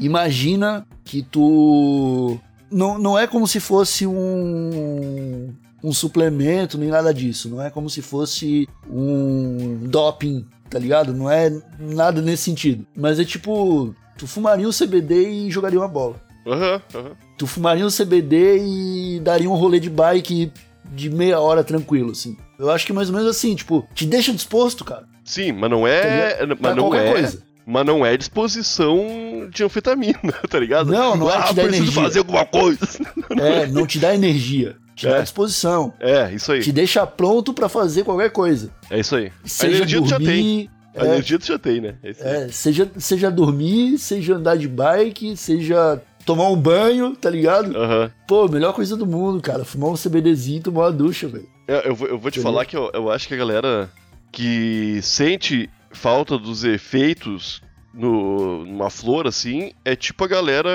imagina 0.00 0.86
que 1.04 1.22
tu 1.22 2.38
não, 2.70 2.98
não 2.98 3.18
é 3.18 3.26
como 3.26 3.46
se 3.46 3.60
fosse 3.60 4.06
um 4.06 5.54
um 5.82 5.92
suplemento 5.92 6.78
nem 6.78 6.88
nada 6.88 7.12
disso, 7.12 7.48
não 7.50 7.60
é 7.62 7.68
como 7.68 7.90
se 7.90 8.00
fosse 8.00 8.66
um 8.90 9.80
doping, 9.86 10.46
tá 10.70 10.78
ligado? 10.78 11.12
Não 11.12 11.30
é 11.30 11.50
nada 11.78 12.22
nesse 12.22 12.44
sentido, 12.44 12.86
mas 12.96 13.20
é 13.20 13.24
tipo 13.24 13.94
tu 14.16 14.26
fumaria 14.26 14.68
o 14.68 14.72
CBD 14.72 15.28
e 15.28 15.50
jogaria 15.50 15.78
uma 15.78 15.88
bola. 15.88 16.16
Aham, 16.46 16.80
aham. 16.94 17.10
Tu 17.38 17.46
fumaria 17.46 17.84
um 17.86 17.90
CBD 17.90 18.58
e 18.58 19.20
daria 19.20 19.48
um 19.50 19.54
rolê 19.54 19.80
de 19.80 19.88
bike 19.90 20.52
de 20.84 21.10
meia 21.10 21.40
hora 21.40 21.64
tranquilo, 21.64 22.10
assim. 22.12 22.36
Eu 22.58 22.70
acho 22.70 22.86
que 22.86 22.92
mais 22.92 23.08
ou 23.08 23.14
menos 23.16 23.28
assim, 23.30 23.54
tipo, 23.54 23.86
te 23.94 24.04
deixa 24.06 24.32
disposto, 24.32 24.84
cara. 24.84 25.04
Sim, 25.24 25.52
mas 25.52 25.70
não 25.70 25.86
é. 25.86 26.36
Pra 26.46 26.56
Mas 26.60 26.76
não 26.76 26.94
é. 26.94 27.10
coisa. 27.12 27.42
Mas 27.66 27.86
não 27.86 28.04
é 28.04 28.14
disposição 28.16 29.48
de 29.50 29.64
anfetamina, 29.64 30.18
tá 30.50 30.58
ligado? 30.60 30.90
Não, 30.92 31.16
não 31.16 31.30
é 31.30 31.36
ah, 31.36 31.42
te 31.44 31.54
dar 31.54 31.62
preciso 31.62 31.84
energia. 31.84 32.02
fazer 32.02 32.18
alguma 32.18 32.44
coisa. 32.44 32.86
É, 33.40 33.66
não 33.66 33.86
te 33.86 33.98
dá 33.98 34.14
energia, 34.14 34.76
te 34.94 35.06
dá 35.06 35.16
É. 35.16 35.22
disposição. 35.22 35.94
É, 35.98 36.30
isso 36.34 36.52
aí. 36.52 36.60
Te 36.60 36.70
deixa 36.70 37.06
pronto 37.06 37.54
pra 37.54 37.68
fazer 37.70 38.04
qualquer 38.04 38.30
coisa. 38.30 38.70
É 38.90 39.00
isso 39.00 39.16
aí. 39.16 39.32
a 39.42 39.48
Seja 39.48 39.76
energia 39.78 40.02
tu 40.02 40.08
já 40.08 40.18
tem. 40.18 40.68
Dormir, 40.94 41.08
A 41.08 41.10
é, 41.10 41.14
energia 41.14 41.38
tu 41.38 41.46
já 41.46 41.58
tem, 41.58 41.80
né? 41.80 41.94
É 42.02 42.10
é, 42.44 42.48
seja, 42.48 42.90
seja 42.98 43.30
dormir, 43.30 43.98
seja 43.98 44.34
andar 44.36 44.56
de 44.56 44.68
bike, 44.68 45.36
seja 45.36 46.00
tomar 46.24 46.48
um 46.48 46.56
banho, 46.56 47.14
tá 47.16 47.28
ligado? 47.28 47.76
Aham. 47.76 48.10
Pô, 48.26 48.48
melhor 48.48 48.72
coisa 48.72 48.96
do 48.96 49.06
mundo, 49.06 49.42
cara. 49.42 49.64
Fumar 49.64 49.90
um 49.90 49.94
CBDzinho 49.96 50.58
e 50.58 50.62
tomar 50.62 50.82
uma 50.82 50.92
ducha, 50.92 51.28
velho. 51.28 51.48
É, 51.68 51.88
Eu, 51.88 51.94
vou, 51.94 52.08
eu 52.08 52.18
vou 52.18 52.30
te 52.30 52.38
Entendeu? 52.38 52.52
falar 52.52 52.64
que 52.64 52.76
eu, 52.76 52.90
eu 52.94 53.10
acho 53.10 53.28
que 53.28 53.34
a 53.34 53.36
galera 53.36 53.90
que 54.32 55.00
sente 55.02 55.68
falta 55.90 56.36
dos 56.38 56.64
efeitos 56.64 57.62
no, 57.92 58.64
numa 58.64 58.90
flor, 58.90 59.26
assim, 59.26 59.72
é 59.84 59.94
tipo 59.94 60.24
a 60.24 60.28
galera 60.28 60.70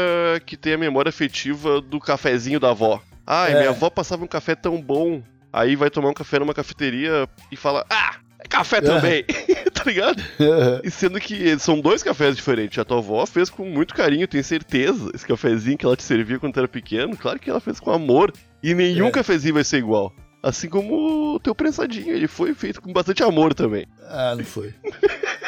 que 0.45 0.55
tem 0.55 0.73
a 0.73 0.77
memória 0.77 1.09
afetiva 1.09 1.81
do 1.81 1.99
cafezinho 1.99 2.59
da 2.59 2.69
avó. 2.69 3.01
Ai, 3.27 3.51
É. 3.53 3.57
minha 3.57 3.69
avó 3.69 3.89
passava 3.89 4.23
um 4.23 4.27
café 4.27 4.55
tão 4.55 4.81
bom. 4.81 5.21
Aí 5.51 5.75
vai 5.75 5.89
tomar 5.89 6.09
um 6.09 6.13
café 6.13 6.39
numa 6.39 6.53
cafeteria 6.53 7.27
e 7.51 7.55
fala, 7.57 7.85
ah, 7.89 8.15
é 8.39 8.47
café 8.47 8.79
também. 8.81 9.23
tá 9.23 9.33
ligado? 9.89 10.23
E 10.83 10.89
sendo 10.91 11.19
que 11.19 11.57
são 11.59 11.79
dois 11.81 12.01
cafés 12.03 12.35
diferentes. 12.35 12.77
A 12.79 12.85
tua 12.85 12.97
avó 12.99 13.25
fez 13.25 13.49
com 13.49 13.65
muito 13.65 13.93
carinho, 13.93 14.27
tenho 14.27 14.43
certeza. 14.43 15.11
Esse 15.13 15.25
cafezinho 15.25 15.77
que 15.77 15.85
ela 15.85 15.95
te 15.95 16.03
servia 16.03 16.39
quando 16.39 16.53
tu 16.53 16.59
era 16.59 16.67
pequeno, 16.67 17.15
claro 17.17 17.39
que 17.39 17.49
ela 17.49 17.59
fez 17.59 17.79
com 17.79 17.91
amor. 17.91 18.31
E 18.63 18.73
nenhum 18.73 19.07
É. 19.07 19.11
cafezinho 19.11 19.53
vai 19.55 19.63
ser 19.63 19.77
igual. 19.77 20.13
Assim 20.41 20.69
como 20.69 21.33
o 21.35 21.39
teu 21.39 21.53
prensadinho, 21.53 22.15
ele 22.15 22.27
foi 22.27 22.53
feito 22.53 22.81
com 22.81 22.93
bastante 22.93 23.21
amor 23.23 23.53
também. 23.53 23.85
ah, 24.07 24.35
não 24.37 24.43
foi. 24.45 24.73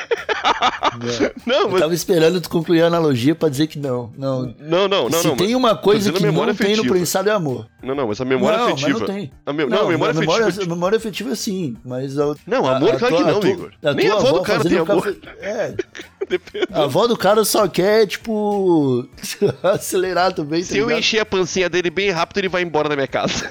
Não. 0.41 1.31
Não, 1.45 1.61
Eu 1.63 1.69
mas. 1.71 1.81
tava 1.81 1.93
esperando 1.93 2.41
tu 2.41 2.49
concluir 2.49 2.81
a 2.83 2.87
analogia 2.87 3.33
pra 3.35 3.49
dizer 3.49 3.67
que 3.67 3.79
não. 3.79 4.11
Não. 4.17 4.53
Não, 4.59 4.87
não, 4.87 5.09
não, 5.09 5.19
Se 5.21 5.27
não. 5.27 5.35
tem 5.35 5.47
mas- 5.47 5.55
uma 5.55 5.75
coisa 5.75 6.11
que 6.11 6.19
não 6.21 6.31
memória 6.31 6.53
tem 6.53 6.67
no 6.67 6.73
afetiva. 6.73 6.93
prensado 6.95 7.29
é 7.29 7.33
amor. 7.33 7.67
Não, 7.81 7.95
não, 7.95 8.07
mas 8.07 8.19
a 8.21 8.25
memória 8.25 8.57
não, 8.57 8.65
afetiva. 8.67 8.89
Mas 8.91 8.99
não 8.99 9.07
tem. 9.07 9.31
A, 9.45 9.53
me... 9.53 9.65
não, 9.65 9.81
a 9.81 9.87
memória 9.87 10.13
a 10.13 10.17
afetiva. 10.17 10.37
memória, 10.39 10.63
a 10.63 10.65
memória 10.67 10.97
afetiva 10.97 11.35
sim, 11.35 11.75
mas... 11.83 12.17
A, 12.19 12.35
Não, 12.45 12.67
amor, 12.67 12.97
claro 12.97 13.15
que 13.17 13.23
não, 13.23 13.39
tua- 13.39 13.49
Igor. 13.49 13.71
Nem 13.95 14.09
a 14.09 14.13
avó 14.15 14.31
do 14.31 14.41
cara 14.41 14.63
tem 14.63 14.77
amor. 14.77 15.03
café- 15.03 15.17
É, 15.41 15.75
Depende. 16.29 16.67
a 16.71 16.83
avó 16.83 17.07
do 17.07 17.17
cara 17.17 17.43
só 17.43 17.67
quer, 17.67 18.05
tipo, 18.07 19.07
acelerar 19.63 20.33
também, 20.33 20.61
tá 20.61 20.67
Se 20.67 20.77
eu 20.77 20.85
ligado? 20.85 20.99
encher 20.99 21.19
a 21.19 21.25
pancinha 21.25 21.69
dele 21.69 21.89
bem 21.89 22.11
rápido, 22.11 22.37
ele 22.37 22.49
vai 22.49 22.61
embora 22.61 22.87
da 22.89 22.95
minha 22.95 23.07
casa. 23.07 23.49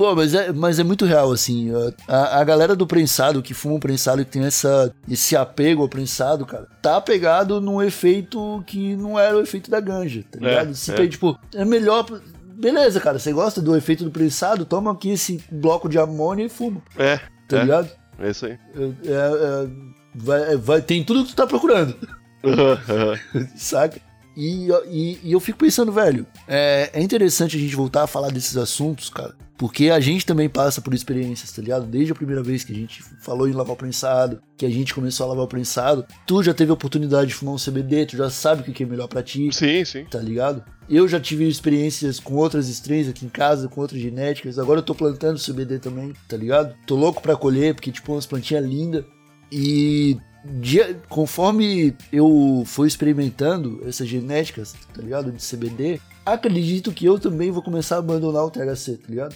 Pô, 0.00 0.14
mas 0.16 0.32
é, 0.32 0.50
mas 0.50 0.78
é 0.78 0.82
muito 0.82 1.04
real, 1.04 1.30
assim. 1.30 1.70
A, 2.08 2.40
a 2.40 2.42
galera 2.44 2.74
do 2.74 2.86
prensado, 2.86 3.42
que 3.42 3.52
fuma 3.52 3.74
um 3.74 3.78
prensado 3.78 4.22
e 4.22 4.24
tem 4.24 4.46
essa, 4.46 4.94
esse 5.06 5.36
apego 5.36 5.82
ao 5.82 5.90
prensado, 5.90 6.46
cara, 6.46 6.66
tá 6.80 6.96
apegado 6.96 7.60
num 7.60 7.82
efeito 7.82 8.64
que 8.66 8.96
não 8.96 9.18
era 9.18 9.36
o 9.36 9.42
efeito 9.42 9.70
da 9.70 9.78
ganja, 9.78 10.24
tá 10.30 10.38
É, 10.40 10.48
ligado? 10.48 10.74
Se 10.74 10.90
é. 10.90 10.94
tem, 10.94 11.06
tipo, 11.06 11.38
é 11.54 11.66
melhor. 11.66 12.06
Beleza, 12.54 12.98
cara, 12.98 13.18
você 13.18 13.30
gosta 13.30 13.60
do 13.60 13.76
efeito 13.76 14.02
do 14.02 14.10
prensado? 14.10 14.64
Toma 14.64 14.90
aqui 14.90 15.10
esse 15.10 15.44
bloco 15.52 15.86
de 15.86 15.98
amônia 15.98 16.46
e 16.46 16.48
fuma, 16.48 16.80
É, 16.96 17.18
tá 17.46 17.58
é, 17.58 17.60
ligado? 17.60 17.90
é 18.20 18.30
isso 18.30 18.46
aí. 18.46 18.52
É- 18.74 18.92
é- 19.04 19.68
vai, 20.14 20.56
vai- 20.56 20.80
tem 20.80 21.04
tudo 21.04 21.24
que 21.24 21.32
tu 21.32 21.36
tá 21.36 21.46
procurando. 21.46 21.94
Saca? 23.54 24.00
E, 24.40 24.68
e, 24.88 25.18
e 25.22 25.32
eu 25.32 25.38
fico 25.40 25.58
pensando, 25.58 25.92
velho, 25.92 26.26
é, 26.48 26.88
é 26.94 27.02
interessante 27.02 27.58
a 27.58 27.60
gente 27.60 27.76
voltar 27.76 28.04
a 28.04 28.06
falar 28.06 28.30
desses 28.30 28.56
assuntos, 28.56 29.10
cara, 29.10 29.34
porque 29.58 29.90
a 29.90 30.00
gente 30.00 30.24
também 30.24 30.48
passa 30.48 30.80
por 30.80 30.94
experiências, 30.94 31.52
tá 31.52 31.60
ligado? 31.60 31.84
Desde 31.84 32.12
a 32.12 32.14
primeira 32.14 32.42
vez 32.42 32.64
que 32.64 32.72
a 32.72 32.74
gente 32.74 33.02
falou 33.20 33.46
em 33.46 33.52
lavar 33.52 33.74
o 33.74 33.76
prensado, 33.76 34.40
que 34.56 34.64
a 34.64 34.70
gente 34.70 34.94
começou 34.94 35.26
a 35.26 35.28
lavar 35.28 35.44
o 35.44 35.48
prensado, 35.48 36.06
tu 36.26 36.42
já 36.42 36.54
teve 36.54 36.70
a 36.70 36.74
oportunidade 36.74 37.28
de 37.28 37.34
fumar 37.34 37.52
um 37.54 37.58
CBD, 37.58 38.06
tu 38.06 38.16
já 38.16 38.30
sabe 38.30 38.62
o 38.62 38.64
que 38.64 38.72
que 38.72 38.82
é 38.82 38.86
melhor 38.86 39.08
pra 39.08 39.22
ti, 39.22 39.50
Sim, 39.52 39.84
sim. 39.84 40.06
tá 40.06 40.18
ligado? 40.18 40.64
Eu 40.88 41.06
já 41.06 41.20
tive 41.20 41.46
experiências 41.46 42.18
com 42.18 42.34
outras 42.36 42.66
strains 42.70 43.08
aqui 43.08 43.26
em 43.26 43.28
casa, 43.28 43.68
com 43.68 43.82
outras 43.82 44.00
genéticas, 44.00 44.58
agora 44.58 44.78
eu 44.78 44.82
tô 44.82 44.94
plantando 44.94 45.38
CBD 45.38 45.78
também, 45.78 46.14
tá 46.26 46.38
ligado? 46.38 46.74
Tô 46.86 46.96
louco 46.96 47.20
pra 47.20 47.36
colher, 47.36 47.74
porque, 47.74 47.92
tipo, 47.92 48.12
umas 48.12 48.24
plantinhas 48.24 48.64
lindas. 48.64 49.04
E 49.52 50.16
dia- 50.44 51.00
conforme 51.08 51.94
eu 52.12 52.62
for 52.66 52.86
experimentando 52.86 53.82
essas 53.86 54.08
genéticas, 54.08 54.74
tá 54.94 55.02
ligado? 55.02 55.30
De 55.32 55.42
CBD, 55.42 56.00
acredito 56.24 56.92
que 56.92 57.04
eu 57.04 57.18
também 57.18 57.50
vou 57.50 57.62
começar 57.62 57.96
a 57.96 57.98
abandonar 57.98 58.44
o 58.44 58.50
THC, 58.50 58.96
tá 58.96 59.06
ligado? 59.08 59.34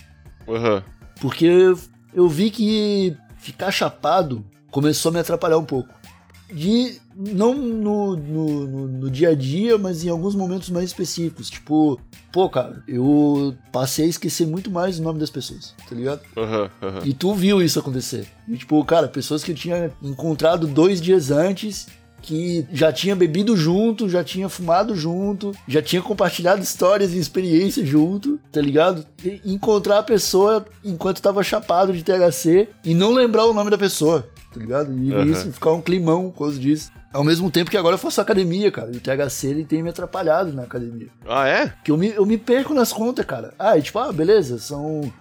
Aham. 0.49 0.83
Porque 1.21 1.47
eu 2.13 2.29
vi 2.29 2.51
que 2.51 3.17
ficar 3.39 3.71
chapado 3.71 4.45
começou 4.71 5.11
a 5.11 5.13
me 5.13 5.21
atrapalhar 5.21 5.59
um 5.59 5.65
pouco. 5.65 5.95
De, 6.55 7.01
não 7.17 7.55
no, 7.55 8.17
no, 8.17 8.67
no- 8.67 8.89
no 8.89 9.11
dia 9.11 9.31
a 9.31 9.35
dia, 9.35 9.77
mas 9.77 10.05
em 10.05 10.09
alguns 10.09 10.35
momentos 10.35 10.71
mais 10.71 10.85
específicos. 10.87 11.51
Tipo, 11.51 12.01
pô, 12.33 12.49
cara, 12.49 12.83
eu 12.87 13.55
passei 13.73 14.07
a 14.07 14.09
esquecer 14.09 14.47
muito 14.47 14.71
mais 14.71 14.99
o 14.99 15.03
nome 15.03 15.19
das 15.19 15.31
pessoas, 15.31 15.75
tá 15.89 15.95
ligado? 15.95 16.21
Aham, 16.37 16.71
aham. 16.81 17.01
E 17.05 17.13
tu 17.13 17.35
viu 17.35 17.61
isso 17.61 17.79
acontecer. 17.79 18.27
E, 18.49 18.57
tipo, 18.57 18.83
cara, 18.85 19.09
pessoas 19.09 19.43
que 19.43 19.51
eu 19.51 19.55
tinha 19.57 19.91
encontrado 20.03 20.67
dois 20.67 21.01
dias 21.01 21.31
antes, 21.31 21.87
que 22.23 22.65
já 22.73 22.91
tinha 22.91 23.15
bebido 23.15 23.55
junto, 23.55 24.09
já 24.09 24.25
tinha 24.25 24.49
fumado 24.49 24.95
junto, 24.97 25.53
já 25.69 25.83
tinha 25.83 26.01
compartilhado 26.01 26.63
histórias 26.63 27.13
e 27.13 27.19
experiências 27.19 27.87
junto, 27.87 28.41
tá 28.51 28.61
ligado? 28.63 29.05
E 29.23 29.41
encontrar 29.45 29.99
a 29.99 30.03
pessoa 30.03 30.65
enquanto 30.83 31.21
tava 31.21 31.43
chapado 31.43 31.93
de 31.93 32.03
THC 32.03 32.69
e 32.83 32.95
não 32.95 33.13
lembrar 33.13 33.45
o 33.45 33.53
nome 33.53 33.71
da 33.71 33.77
pessoa, 33.77 34.27
tá 34.55 34.61
ligado? 34.61 34.97
E 34.97 35.13
Aham. 35.13 35.25
isso 35.27 35.53
ficar 35.53 35.73
um 35.73 35.81
climão 35.83 36.31
por 36.31 36.45
causa 36.45 36.59
disso. 36.59 36.91
Ao 37.13 37.23
mesmo 37.23 37.49
tempo 37.49 37.71
que 37.71 37.77
agora 37.77 37.95
eu 37.95 37.99
faço 37.99 38.21
academia, 38.21 38.73
cara. 38.73 38.91
E 38.93 38.97
o 38.97 39.01
THC 39.01 39.47
ele 39.49 39.65
tem 39.65 39.83
me 39.83 39.89
atrapalhado 39.89 40.53
na 40.53 40.63
academia. 40.63 41.09
Ah, 41.29 41.47
é? 41.47 41.73
Que 41.85 41.91
eu 41.93 41.97
me, 41.97 42.09
eu 42.09 42.27
me 42.27 42.37
perco 42.37 42.75
nas 42.75 42.93
contas, 42.93 43.25
cara. 43.25 43.55
Ah, 43.57 43.79
e 43.79 43.83
tipo, 43.83 43.99
ah, 44.01 44.13
beleza, 44.13 44.59
são 44.59 45.13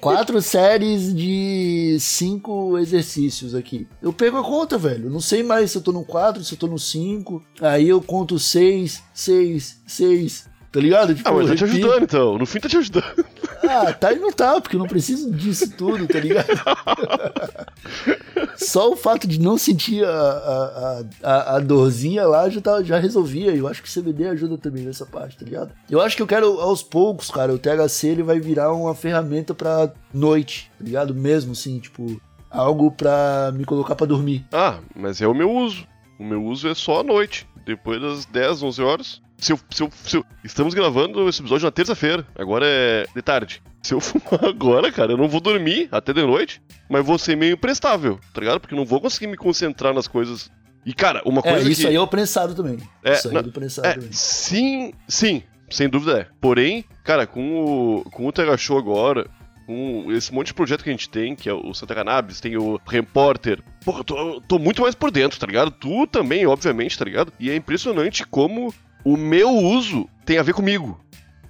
quatro 0.00 0.40
séries 0.42 1.14
de 1.14 1.96
cinco 1.98 2.76
exercícios 2.78 3.54
aqui. 3.54 3.86
Eu 4.02 4.12
perco 4.12 4.36
a 4.36 4.44
conta, 4.44 4.76
velho. 4.76 5.08
Não 5.08 5.20
sei 5.20 5.42
mais 5.42 5.70
se 5.70 5.78
eu 5.78 5.82
tô 5.82 5.92
no 5.92 6.04
quatro, 6.04 6.44
se 6.44 6.52
eu 6.52 6.58
tô 6.58 6.66
no 6.66 6.78
cinco. 6.78 7.42
Aí 7.60 7.88
eu 7.88 8.02
conto 8.02 8.38
seis, 8.38 9.02
seis, 9.14 9.80
seis. 9.86 10.46
Tá 10.74 10.80
ligado? 10.80 11.14
Tipo, 11.14 11.28
Ah, 11.28 11.32
mas 11.32 11.48
tá 11.50 11.54
te 11.54 11.62
ajudando 11.62 12.02
então. 12.02 12.36
No 12.36 12.44
fim 12.44 12.58
tá 12.58 12.68
te 12.68 12.76
ajudando. 12.76 13.24
Ah, 13.62 13.92
tá 13.92 14.12
e 14.12 14.18
não 14.18 14.32
tá, 14.32 14.60
porque 14.60 14.74
eu 14.74 14.80
não 14.80 14.88
preciso 14.88 15.30
disso 15.30 15.70
tudo, 15.76 16.04
tá 16.08 16.18
ligado? 16.18 16.48
Só 18.58 18.90
o 18.90 18.96
fato 18.96 19.28
de 19.28 19.38
não 19.40 19.56
sentir 19.56 20.04
a, 20.04 20.10
a, 20.10 21.04
a, 21.22 21.56
a 21.56 21.60
dorzinha 21.60 22.26
lá 22.26 22.48
já, 22.48 22.60
tá, 22.60 22.82
já 22.82 22.98
resolvia. 22.98 23.54
Eu 23.54 23.68
acho 23.68 23.84
que 23.84 23.88
o 23.88 24.02
CBD 24.02 24.26
ajuda 24.26 24.58
também 24.58 24.84
nessa 24.84 25.06
parte, 25.06 25.38
tá 25.38 25.44
ligado? 25.44 25.70
Eu 25.88 26.00
acho 26.00 26.16
que 26.16 26.22
eu 26.22 26.26
quero, 26.26 26.60
aos 26.60 26.82
poucos, 26.82 27.30
cara, 27.30 27.54
o 27.54 27.58
THC 27.58 28.08
ele 28.08 28.22
vai 28.24 28.40
virar 28.40 28.72
uma 28.72 28.96
ferramenta 28.96 29.54
pra 29.54 29.92
noite, 30.12 30.72
tá 30.76 30.84
ligado? 30.84 31.14
Mesmo 31.14 31.52
assim, 31.52 31.78
tipo, 31.78 32.20
algo 32.50 32.90
pra 32.90 33.52
me 33.54 33.64
colocar 33.64 33.94
pra 33.94 34.08
dormir. 34.08 34.44
Ah, 34.52 34.78
mas 34.94 35.22
é 35.22 35.28
o 35.28 35.34
meu 35.34 35.50
uso. 35.52 35.86
O 36.18 36.24
meu 36.24 36.42
uso 36.44 36.66
é 36.68 36.74
só 36.74 37.00
à 37.00 37.04
noite, 37.04 37.46
depois 37.64 38.00
das 38.00 38.24
10, 38.24 38.62
11 38.64 38.82
horas. 38.82 39.23
Se 39.38 39.52
eu, 39.52 39.58
se 39.70 39.82
eu, 39.82 39.90
se 40.04 40.16
eu- 40.16 40.24
Estamos 40.42 40.74
gravando 40.74 41.28
esse 41.28 41.40
episódio 41.40 41.64
na 41.64 41.70
terça-feira, 41.72 42.26
agora 42.38 42.64
é 42.66 43.06
de 43.14 43.20
tarde. 43.22 43.62
Se 43.82 43.92
eu 43.92 44.00
fumar 44.00 44.44
agora, 44.44 44.90
cara, 44.92 45.12
eu 45.12 45.16
não 45.16 45.28
vou 45.28 45.40
dormir 45.40 45.88
até 45.92 46.12
de 46.12 46.22
noite, 46.22 46.62
mas 46.88 47.04
vou 47.04 47.18
ser 47.18 47.36
meio 47.36 47.54
imprestável, 47.54 48.18
tá 48.32 48.40
ligado? 48.40 48.60
Porque 48.60 48.74
eu 48.74 48.78
não 48.78 48.84
vou 48.86 49.00
conseguir 49.00 49.26
me 49.26 49.36
concentrar 49.36 49.92
nas 49.92 50.06
coisas. 50.08 50.50
E, 50.86 50.92
cara, 50.94 51.22
uma 51.24 51.40
É, 51.40 51.52
coisa 51.52 51.70
isso 51.70 51.80
que... 51.82 51.86
aí 51.88 51.94
é 51.96 52.00
o 52.00 52.06
prensado 52.06 52.54
também. 52.54 52.78
É, 53.02 53.14
isso 53.14 53.28
aí 53.28 53.34
na- 53.34 53.40
é 53.40 53.42
do 53.42 53.52
prensado 53.52 53.86
É, 53.88 53.94
também. 53.94 54.08
sim, 54.12 54.92
sim, 55.08 55.42
sem 55.70 55.88
dúvida 55.88 56.20
é. 56.20 56.26
Porém, 56.40 56.84
cara, 57.02 57.26
com 57.26 57.64
o, 58.04 58.04
com 58.10 58.26
o 58.26 58.32
Tega 58.32 58.56
Show 58.56 58.78
agora, 58.78 59.26
com 59.66 60.06
esse 60.12 60.32
monte 60.32 60.48
de 60.48 60.54
projeto 60.54 60.84
que 60.84 60.90
a 60.90 60.92
gente 60.92 61.08
tem, 61.08 61.34
que 61.34 61.48
é 61.48 61.52
o 61.54 61.72
Santa 61.74 61.94
Cannabis, 61.94 62.38
tem 62.40 62.56
o 62.56 62.78
Reporter. 62.86 63.62
Porra, 63.84 64.00
eu 64.00 64.04
tô, 64.04 64.40
tô 64.42 64.58
muito 64.58 64.82
mais 64.82 64.94
por 64.94 65.10
dentro, 65.10 65.38
tá 65.38 65.46
ligado? 65.46 65.70
Tu 65.70 66.06
também, 66.06 66.46
obviamente, 66.46 66.98
tá 66.98 67.04
ligado? 67.04 67.32
E 67.40 67.50
é 67.50 67.56
impressionante 67.56 68.26
como 68.26 68.72
o 69.04 69.16
meu 69.16 69.50
uso 69.50 70.08
tem 70.24 70.38
a 70.38 70.42
ver 70.42 70.54
comigo. 70.54 71.00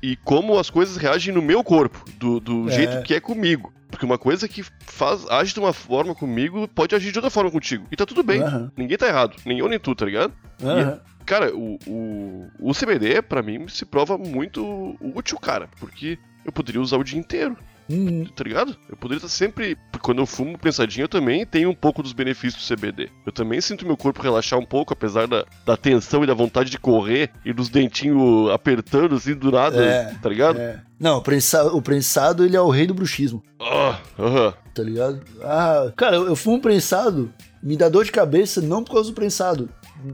E 0.03 0.17
como 0.17 0.59
as 0.59 0.69
coisas 0.69 0.97
reagem 0.99 1.33
no 1.33 1.41
meu 1.41 1.65
corpo, 1.65 2.05
do, 2.19 2.39
do 2.39 2.69
É. 2.69 2.73
jeito 2.73 3.03
que 3.03 3.15
é 3.15 3.21
comigo. 3.21 3.73
Porque 3.91 4.05
uma 4.05 4.19
coisa 4.19 4.47
que 4.49 4.63
faz, 4.85 5.25
age 5.31 5.55
de 5.55 5.61
uma 5.61 5.73
forma 5.73 6.15
comigo 6.15 6.67
pode 6.69 6.95
agir 6.95 7.13
de 7.13 7.19
outra 7.19 7.31
forma 7.31 7.51
contigo. 7.51 7.87
E 7.91 7.97
tá 7.97 8.05
tudo 8.05 8.23
bem. 8.23 8.43
Aham, 8.43 8.71
Ninguém 8.77 8.99
tá 8.99 9.07
errado. 9.07 9.37
Nem 9.47 9.59
eu 9.61 9.69
nem 9.69 9.79
tu, 9.79 9.95
tá 9.95 10.05
ligado? 10.05 10.33
aham. 10.63 11.01
Cara, 11.25 11.57
o, 11.57 11.79
o, 11.87 12.49
o 12.61 12.73
CBD, 12.75 13.23
pra 13.23 13.43
mim, 13.43 13.67
se 13.69 13.87
prova 13.87 14.19
muito 14.19 14.95
útil, 15.01 15.39
cara. 15.39 15.69
Porque 15.81 16.19
eu 16.45 16.53
poderia 16.53 16.83
usar 16.83 16.99
o 16.99 17.05
dia 17.05 17.19
inteiro, 17.19 17.57
Uhum. 17.89 18.25
tá 18.35 18.43
ligado? 18.45 18.77
Eu 18.89 18.97
poderia 18.97 19.19
estar 19.19 19.29
sempre. 19.29 19.77
Quando 20.01 20.19
eu 20.21 20.27
fumo 20.27 20.59
pensadinho, 20.59 21.05
eu 21.05 21.09
também 21.09 21.45
tenho 21.47 21.71
um 21.71 21.75
pouco 21.75 22.03
dos 22.03 22.13
benefícios 22.13 22.67
do 22.67 22.77
CBD. 22.77 23.11
Eu 23.27 23.33
também 23.33 23.61
sinto 23.61 23.87
meu 23.87 23.97
corpo 23.97 24.23
relaxar 24.23 24.59
um 24.59 24.65
pouco, 24.65 24.93
apesar 24.93 25.27
da, 25.27 25.45
da 25.67 25.77
tensão 25.77 26.25
e 26.25 26.27
da 26.27 26.35
vontade 26.35 26.71
de 26.71 26.79
correr 26.79 27.31
e 27.45 27.53
dos 27.53 27.69
dentinhos 27.69 28.51
apertando 28.51 29.15
assim 29.17 29.35
do 29.35 29.51
nada, 29.51 29.83
É, 29.85 30.15
tá 30.23 30.29
ligado? 30.29 30.59
É. 30.59 30.81
Não, 30.99 31.19
o 31.19 31.23
prensado, 31.23 31.77
o 31.77 31.83
prensado, 31.83 32.45
ele 32.45 32.57
é 32.57 32.61
o 32.61 32.71
rei 32.71 32.87
do 32.87 32.95
bruxismo, 32.95 33.43
Ah, 33.61 33.99
aham. 34.19 34.55
tá 34.75 34.83
ligado? 34.83 35.21
Ah, 35.43 35.93
cara, 35.97 36.17
eu, 36.17 36.27
eu 36.27 36.37
fumo 36.37 36.61
prensado, 36.61 37.33
me 37.63 37.77
dá 37.77 37.89
dor 37.89 38.05
de 38.05 38.13
cabeça 38.13 38.61
não 38.61 38.83
por 38.83 38.93
causa 38.95 39.11
do 39.11 39.15
prensado, 39.15 39.69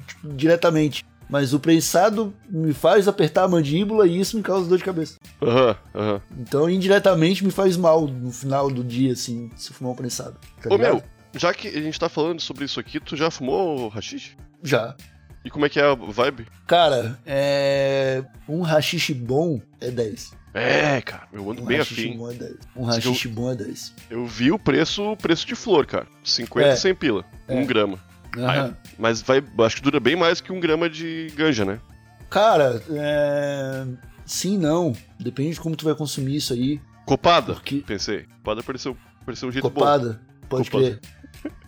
tipo, 0.07 0.33
diretamente. 0.35 1.05
Mas 1.31 1.55
o 1.55 1.61
prensado 1.61 2.35
me 2.49 2.73
faz 2.75 3.07
apertar 3.07 3.45
a 3.45 3.49
mandíbula 3.49 4.07
e 4.07 4.19
isso 4.19 4.37
me 4.37 4.43
causa 4.43 4.69
dor 4.69 4.79
de 4.79 4.85
cabeça. 4.85 5.17
Aham, 5.41 5.77
aham. 5.95 6.21
Então, 6.39 6.69
indiretamente, 6.69 7.45
me 7.45 7.53
faz 7.53 7.77
mal 7.77 8.07
no 8.09 8.33
final 8.33 8.69
do 8.69 8.83
dia, 8.83 9.13
assim, 9.13 9.51
se 9.57 9.71
eu 9.71 9.75
fumar 9.75 9.93
um 9.93 9.97
prensado. 9.97 10.37
Tá 10.61 10.69
Ô 10.69 10.77
ligado? 10.77 10.95
meu, 10.95 11.03
já 11.37 11.55
que 11.55 11.69
a 11.69 11.81
gente 11.81 11.99
tá 12.01 12.09
falando 12.09 12.41
sobre 12.41 12.65
isso 12.65 12.81
aqui, 12.81 12.99
tu 12.99 13.17
já 13.17 13.31
fumou 13.31 13.89
hashish? 13.89 14.37
Já. 14.63 14.97
E 15.45 15.49
como 15.51 15.65
é 15.65 15.69
que 15.69 15.79
é 15.81 15.85
a 15.85 15.95
vibe? 15.95 16.47
Cara, 16.67 17.19
é. 17.25 18.23
Um 18.49 18.61
rachixe 18.63 19.15
bom 19.15 19.61
é 19.81 19.91
10. 19.91 20.33
É, 20.53 21.01
cara, 21.01 21.29
eu 21.33 21.49
ando 21.49 21.63
Um 21.63 21.65
bem 21.65 21.79
rachixe 21.79 22.09
afim. 22.09 22.19
bom 22.19 22.31
é 22.31 22.35
10. 22.35 22.53
Um 22.77 22.81
eu- 22.81 22.85
rachixe 22.87 23.29
bom 23.29 23.51
é 23.53 23.55
10. 23.55 23.95
Eu 24.11 24.27
vi 24.27 24.51
o 24.51 24.59
preço, 24.59 25.03
o 25.13 25.17
preço 25.17 25.47
de 25.47 25.55
flor, 25.55 25.87
cara. 25.87 26.07
50 26.25 26.67
É. 26.71 26.77
100 26.77 26.95
pila. 26.95 27.25
É. 27.47 27.55
Um 27.55 27.65
grama. 27.65 27.99
Aham. 28.39 28.77
Mas 28.99 29.23
vai, 29.23 29.43
acho 29.65 29.77
que 29.77 29.83
dura 29.83 29.99
bem 30.01 30.17
mais 30.17 30.41
que 30.41 30.53
um 30.53 30.61
grama 30.61 30.89
de 30.89 31.33
ganja, 31.37 31.65
né? 31.65 31.81
Cara, 32.29 32.83
é. 32.91 33.87
Sim, 34.25 34.57
não. 34.59 34.93
Depende 35.19 35.55
de 35.55 35.61
como 35.61 35.75
tu 35.75 35.85
vai 35.85 35.95
consumir 35.95 36.37
isso 36.37 36.53
aí. 36.53 36.81
Copada, 37.05 37.55
Porque- 37.55 37.83
pensei. 37.87 38.25
Copada 38.39 38.63
pareceu, 38.63 38.97
pareceu 39.27 39.49
um 39.49 39.53
jeito 39.53 39.69
Copada, 39.69 40.21
pode 40.49 40.71
Copada. 40.71 40.99
crer. 40.99 41.01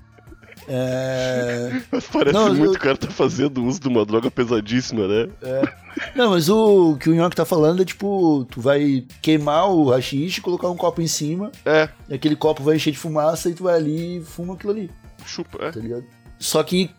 É. 0.68 1.82
bom. 1.90 1.98
Parece 2.12 2.32
Não, 2.32 2.48
muito 2.54 2.64
eu- 2.66 2.70
o 2.72 2.78
cara 2.78 2.96
tá 2.96 3.08
fazendo 3.10 3.64
uso 3.64 3.80
de 3.80 3.88
uma 3.88 4.04
droga 4.06 4.30
pesadíssima, 4.30 5.08
né? 5.08 5.28
Não, 6.14 6.30
mas 6.30 6.48
o 6.48 6.96
que 6.98 7.10
o 7.10 7.14
Nhoque 7.14 7.34
tá 7.34 7.44
falando 7.44 7.82
é 7.82 7.84
tipo, 7.84 8.46
tu 8.48 8.60
vai 8.60 9.04
queimar 9.20 9.68
o 9.68 9.90
rachixe, 9.90 10.40
colocar 10.40 10.70
um 10.70 10.76
copo 10.76 11.02
em 11.02 11.08
cima, 11.08 11.50
É, 11.64 11.88
e 12.08 12.14
aquele 12.14 12.36
copo 12.36 12.62
vai 12.62 12.76
encher 12.76 12.92
de 12.92 12.98
fumaça 12.98 13.50
e 13.50 13.54
tu 13.54 13.64
vai 13.64 13.74
ali 13.74 14.18
e 14.18 14.24
fuma 14.24 14.54
aquilo 14.54 14.72
ali. 14.72 14.90
chupa, 15.26 15.64
é. 15.64 15.70
tá 15.72 15.80
ligado? 15.80 16.04
Só 16.42 16.62
que 16.62 16.90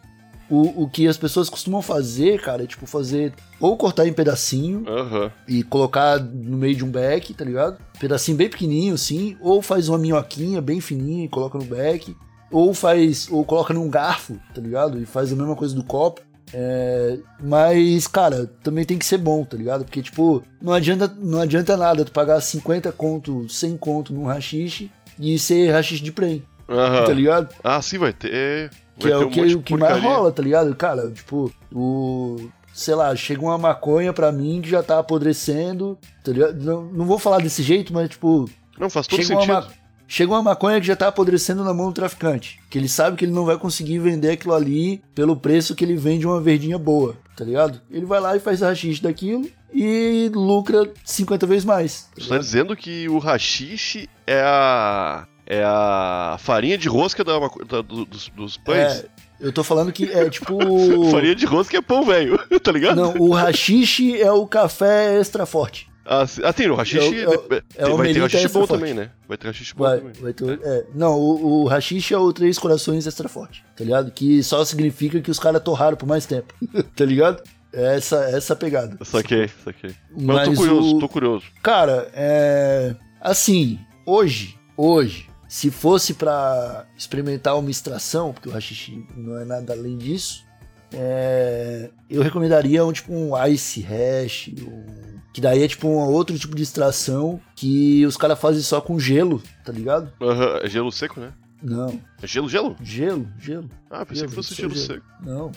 o, 0.50 0.84
o 0.84 0.90
que 0.90 1.08
as 1.08 1.18
pessoas 1.18 1.50
costumam 1.50 1.82
fazer, 1.82 2.42
cara, 2.42 2.64
é 2.64 2.66
tipo 2.66 2.86
fazer 2.86 3.34
ou 3.60 3.76
cortar 3.76 4.08
em 4.08 4.14
pedacinho 4.14 4.84
Aham. 4.88 5.32
e 5.48 5.64
colocar 5.64 6.20
no 6.20 6.58
meio 6.58 6.76
de 6.76 6.86
um 6.86 6.90
beck, 6.90 7.34
tá 7.34 7.44
ligado? 7.44 7.78
Pedacinho 8.00 8.38
bem 8.38 8.50
pequenininho 8.50 8.94
assim, 8.94 9.38
ou 9.42 9.62
faz 9.62 9.90
uma 9.90 9.98
minhoquinha 9.98 10.62
bem 10.62 10.80
fininha 10.80 11.26
e 11.26 11.30
coloca 11.30 11.58
no 11.58 11.66
beck, 11.66 12.16
ou 12.50 12.74
faz 12.74 13.28
ou 13.30 13.44
coloca 13.44 13.74
num 13.74 13.90
garfo, 13.90 14.40
tá 14.56 14.62
ligado? 14.62 15.02
E 15.02 15.06
faz 15.06 15.32
a 15.32 15.36
mesma 15.36 15.56
coisa 15.56 15.76
do 15.76 15.84
copo. 15.84 16.22
É, 16.54 17.18
mas, 17.42 18.08
cara, 18.08 18.46
também 18.64 18.86
tem 18.86 18.98
que 18.98 19.06
ser 19.06 19.18
bom, 19.18 19.44
tá 19.44 19.58
ligado? 19.58 19.84
Porque, 19.84 20.02
tipo, 20.04 20.44
não 20.62 20.72
adianta, 20.72 21.12
não 21.20 21.42
adianta 21.42 21.76
nada 21.76 22.06
tu 22.06 22.12
pagar 22.12 22.40
50 22.40 22.92
conto, 22.92 23.50
100 23.50 23.76
conto 23.78 24.14
num 24.14 24.26
rachixe 24.26 24.90
e 25.20 25.38
ser 25.40 25.72
rachixe 25.72 26.04
de 26.04 26.12
prem, 26.12 26.44
Aham. 26.70 27.06
tá 27.06 27.14
ligado? 27.14 27.50
Ah, 27.64 27.82
sim, 27.82 27.98
vai 27.98 28.14
ter. 28.14 28.70
Que 29.00 29.12
é 29.12 29.18
o 29.18 29.28
um 29.28 29.30
que, 29.30 29.46
de 29.48 29.56
o 29.56 29.62
que 29.62 29.76
mais 29.76 30.02
rola, 30.02 30.32
tá 30.32 30.42
ligado? 30.44 30.74
Cara, 30.76 31.10
tipo, 31.12 31.52
o. 31.74 32.50
Sei 32.74 32.96
lá, 32.96 33.16
chega 33.16 33.42
uma 33.42 33.58
maconha 33.58 34.12
pra 34.12 34.32
mim 34.32 34.60
que 34.62 34.70
já 34.70 34.82
tá 34.82 34.98
apodrecendo, 34.98 35.98
tá 36.24 36.32
ligado? 36.32 36.60
Não, 36.64 36.84
não 36.86 37.06
vou 37.06 37.20
falar 37.20 37.38
desse 37.40 37.62
jeito, 37.62 37.94
mas, 37.94 38.10
tipo, 38.10 38.50
Não, 38.80 38.90
faz 38.90 39.06
todo 39.06 39.22
chega 39.22 39.36
uma, 39.36 39.42
sentido. 39.42 39.54
ma- 39.56 39.68
chega 40.08 40.32
uma 40.32 40.42
maconha 40.42 40.82
que 40.82 40.88
já 40.88 40.96
tá 40.96 41.08
apodrecendo 41.08 41.64
na 41.64 41.72
mão 41.72 41.88
do 41.90 41.94
traficante. 41.94 42.60
Que 42.72 42.80
ele 42.80 42.90
sabe 42.90 43.16
que 43.16 43.26
ele 43.26 43.32
não 43.32 43.46
vai 43.46 43.58
conseguir 43.60 44.00
vender 44.00 44.32
aquilo 44.32 44.56
ali 44.56 45.04
pelo 45.14 45.36
preço 45.36 45.76
que 45.76 45.86
ele 45.86 45.96
vende 45.96 46.26
uma 46.26 46.42
verdinha 46.42 46.80
boa, 46.80 47.16
tá 47.38 47.46
ligado? 47.46 47.80
Ele 47.92 48.08
vai 48.08 48.20
lá 48.20 48.36
e 48.36 48.40
faz 48.40 48.62
rachixe 48.62 49.04
daquilo 49.04 49.48
e 49.72 50.32
lucra 50.34 50.92
50 51.06 51.46
vezes 51.46 51.66
mais. 51.66 52.06
tá 52.06 52.22
Tu 52.22 52.28
tá 52.30 52.38
dizendo 52.40 52.76
que 52.76 53.08
o 53.08 53.20
hashish 53.20 54.10
é 54.26 54.42
a. 54.42 55.28
É 55.46 55.64
a 55.66 56.38
farinha 56.40 56.78
de 56.78 56.88
rosca 56.88 57.24
da, 57.24 57.38
da- 57.40 57.82
do- 57.82 58.06
dos, 58.06 58.30
dos 58.30 58.58
pães? 58.58 59.00
É, 59.00 59.06
eu 59.42 59.52
tô 59.52 59.64
falando 59.64 59.92
que 59.92 60.06
é 60.12 60.30
tipo. 60.30 60.58
Farinha 61.12 61.36
de 61.36 61.46
rosca 61.46 61.78
é 61.78 61.82
pão 61.82 62.04
velho, 62.06 62.38
tá 62.64 62.72
ligado? 62.72 62.96
Não, 62.96 63.14
o 63.18 63.32
rachixe 63.34 64.22
é 64.22 64.32
o 64.32 64.48
café 64.48 65.20
extra 65.20 65.46
forte. 65.46 65.92
Ah, 66.06 66.26
ah, 66.44 66.52
tem 66.54 66.70
o 66.70 66.76
hashish. 66.76 66.98
É 67.02 67.28
o- 67.28 67.34
é 67.34 67.88
o- 67.88 67.94
é 67.94 67.98
vai 67.98 68.14
ter 68.14 68.24
extra 68.24 68.42
bom 68.50 68.68
forte. 68.68 68.70
também, 68.80 68.94
né? 68.94 69.10
Vai 69.28 69.38
ter 69.38 69.48
hashish 69.48 69.72
bom 69.74 69.84
Vai, 69.86 69.98
também. 70.00 70.14
vai 70.22 70.34
ter. 70.34 70.60
É, 70.62 70.86
não, 70.94 71.14
o, 71.18 71.62
o 71.64 71.66
rachixe 71.68 72.14
é 72.14 72.18
o 72.18 72.32
Três 72.34 72.58
Corações 72.60 73.06
Extra 73.08 73.28
Forte, 73.30 73.64
tá 73.76 73.84
ligado? 73.86 74.12
Que 74.12 74.42
só 74.44 74.64
significa 74.66 75.22
que 75.22 75.32
os 75.32 75.40
caras 75.40 75.62
torraram 75.64 75.96
por 75.98 76.06
mais 76.06 76.26
tempo, 76.26 76.54
tá 76.96 77.06
ligado? 77.06 77.42
É 77.74 77.96
Essa, 77.98 78.18
essa 78.30 78.56
pegada. 78.56 78.98
Saquei, 79.04 79.50
saquei. 79.64 79.92
Mas, 80.12 80.26
Mas 80.36 80.48
eu 80.48 80.54
tô 80.54 80.60
curioso, 80.62 80.96
o- 80.96 81.00
tô 81.00 81.10
curioso. 81.10 81.46
Cara, 81.62 82.10
é. 82.14 82.96
Assim, 83.22 83.80
hoje, 84.06 84.56
hoje, 84.78 85.28
se 85.56 85.70
fosse 85.70 86.16
pra 86.16 86.88
experimentar 86.98 87.56
uma 87.60 87.70
extração, 87.70 88.34
porque 88.34 88.50
o 88.50 88.52
rachixe 88.52 89.06
não 89.16 89.38
é 89.38 89.46
nada 89.46 89.72
além 89.74 89.96
disso, 90.00 90.44
é, 90.92 91.92
eu 92.10 92.24
recomendaria 92.24 92.84
um 92.84 92.92
tipo 92.92 93.13
um 93.13 93.32
ice 93.48 93.80
hash, 93.82 94.50
um- 94.60 95.20
que 95.32 95.39
daí 95.39 95.62
é 95.63 95.68
tipo 95.68 95.88
um 95.88 95.98
outro 96.12 96.38
tipo 96.39 96.56
de 96.56 96.63
extração 96.63 97.39
que 97.56 98.04
os 98.04 98.18
caras 98.18 98.39
fazem 98.39 98.63
só 98.63 98.82
com 98.82 99.00
gelo, 99.00 99.44
tá 99.63 99.72
ligado? 99.72 100.12
Aham, 100.20 100.60
é 100.63 100.68
gelo 100.68 100.92
seco, 100.92 101.20
né? 101.20 101.32
Não, 101.62 102.00
É 102.22 102.26
gelo, 102.26 102.50
gelo? 102.50 102.76
gelo, 102.82 103.28
gelo. 103.39 103.70
Ah, 103.92 104.04
pensei 104.06 104.22
Gelo, 104.22 104.30
que 104.30 104.36
fosse 104.36 104.54
isso 104.54 104.62
é 104.62 104.63
gelo 104.63 104.76
gelo. 104.76 104.88
seco. 104.88 105.06
Não. 105.24 105.52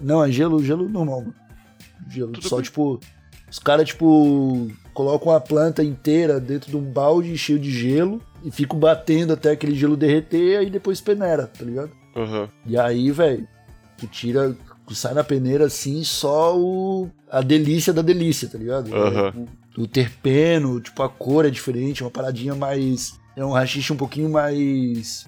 Não, 0.00 0.24
é 0.24 0.30
gelo, 0.32 0.64
gelo 0.64 0.88
normal, 0.88 1.20
mano. 1.20 1.34
Gelo. 2.08 2.32
Tudo 2.32 2.48
Só, 2.48 2.56
bem. 2.56 2.64
tipo, 2.64 2.98
os 3.50 3.58
caras, 3.58 3.86
tipo, 3.88 4.70
colocam 4.94 5.30
a 5.32 5.40
planta 5.40 5.84
inteira 5.84 6.40
dentro 6.40 6.70
de 6.70 6.76
um 6.76 6.82
balde 6.90 7.36
cheio 7.38 7.58
de 7.58 7.70
gelo 7.70 8.20
e 8.44 8.50
ficam 8.50 8.78
batendo 8.78 9.32
até 9.32 9.50
aquele 9.50 9.74
gelo 9.74 9.96
derreter 9.96 10.62
e 10.62 10.70
depois 10.70 11.00
peneira, 11.00 11.46
tá 11.46 11.64
ligado? 11.64 11.90
Aham. 12.14 12.48
E 12.64 12.78
aí, 12.78 13.10
velho, 13.10 13.46
tu 13.98 14.06
tira, 14.06 14.56
tu 14.86 14.94
sai 14.94 15.14
na 15.14 15.24
peneira 15.24 15.66
assim, 15.66 16.02
só 16.04 16.56
o, 16.58 17.10
a 17.30 17.40
delícia 17.42 17.92
da 17.92 18.02
delícia, 18.02 18.48
tá 18.48 18.58
ligado? 18.58 18.94
Aham. 18.94 19.46
O, 19.76 19.82
o 19.82 19.86
terpeno, 19.86 20.80
tipo, 20.80 21.02
a 21.02 21.08
cor 21.08 21.44
é 21.44 21.50
diferente, 21.50 22.02
uma 22.02 22.10
paradinha 22.10 22.54
mais. 22.54 23.18
É 23.36 23.44
um 23.44 23.52
rachixe 23.52 23.92
um 23.92 23.96
pouquinho 23.96 24.30
mais. 24.30 25.26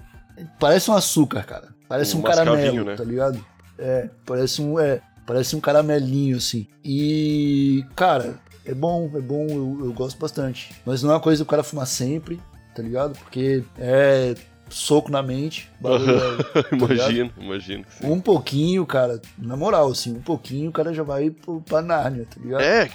Parece 0.59 0.89
um 0.89 0.95
açúcar, 0.95 1.43
cara. 1.43 1.69
Parece 1.87 2.15
Um 2.15 2.19
um, 2.19 2.23
caramelo, 2.23 2.85
né? 2.85 2.95
tá 2.95 3.03
ligado? 3.03 3.43
É, 3.77 4.09
parece 4.25 4.61
um. 4.61 4.79
É, 4.79 5.01
parece 5.25 5.55
um 5.55 5.59
caramelinho, 5.59 6.37
assim. 6.37 6.65
E, 6.83 7.83
cara, 7.95 8.39
é 8.65 8.73
bom, 8.73 9.11
é 9.15 9.21
bom, 9.21 9.47
eu, 9.49 9.85
eu 9.85 9.93
gosto 9.93 10.19
bastante. 10.19 10.73
Mas 10.85 11.03
não 11.03 11.11
é 11.11 11.13
uma 11.13 11.19
coisa 11.19 11.43
que 11.43 11.47
o 11.47 11.49
cara 11.49 11.63
fumar 11.63 11.85
sempre, 11.87 12.39
tá 12.79 12.83
ligado? 12.83 13.17
Porque 13.19 13.61
é 13.77 14.33
soco 14.69 15.11
na 15.11 15.21
mente. 15.23 15.69
bagulho 15.81 16.11
é- 16.15 16.61
tá 16.63 16.75
imagino, 16.75 17.31
imagino 17.37 17.83
que 17.83 17.93
sim. 17.95 18.07
Um 18.07 18.21
pouquinho, 18.21 18.85
cara, 18.85 19.19
na 19.37 19.57
moral, 19.57 19.89
assim, 19.91 20.13
um 20.13 20.21
pouquinho 20.21 20.69
o 20.69 20.71
cara 20.73 20.93
já 20.93 21.03
vai 21.03 21.29
pro, 21.29 21.59
pra 21.61 21.81
Nárnia, 21.81 22.25
tá 22.25 22.39
ligado? 22.41 22.61
É, 22.61 22.87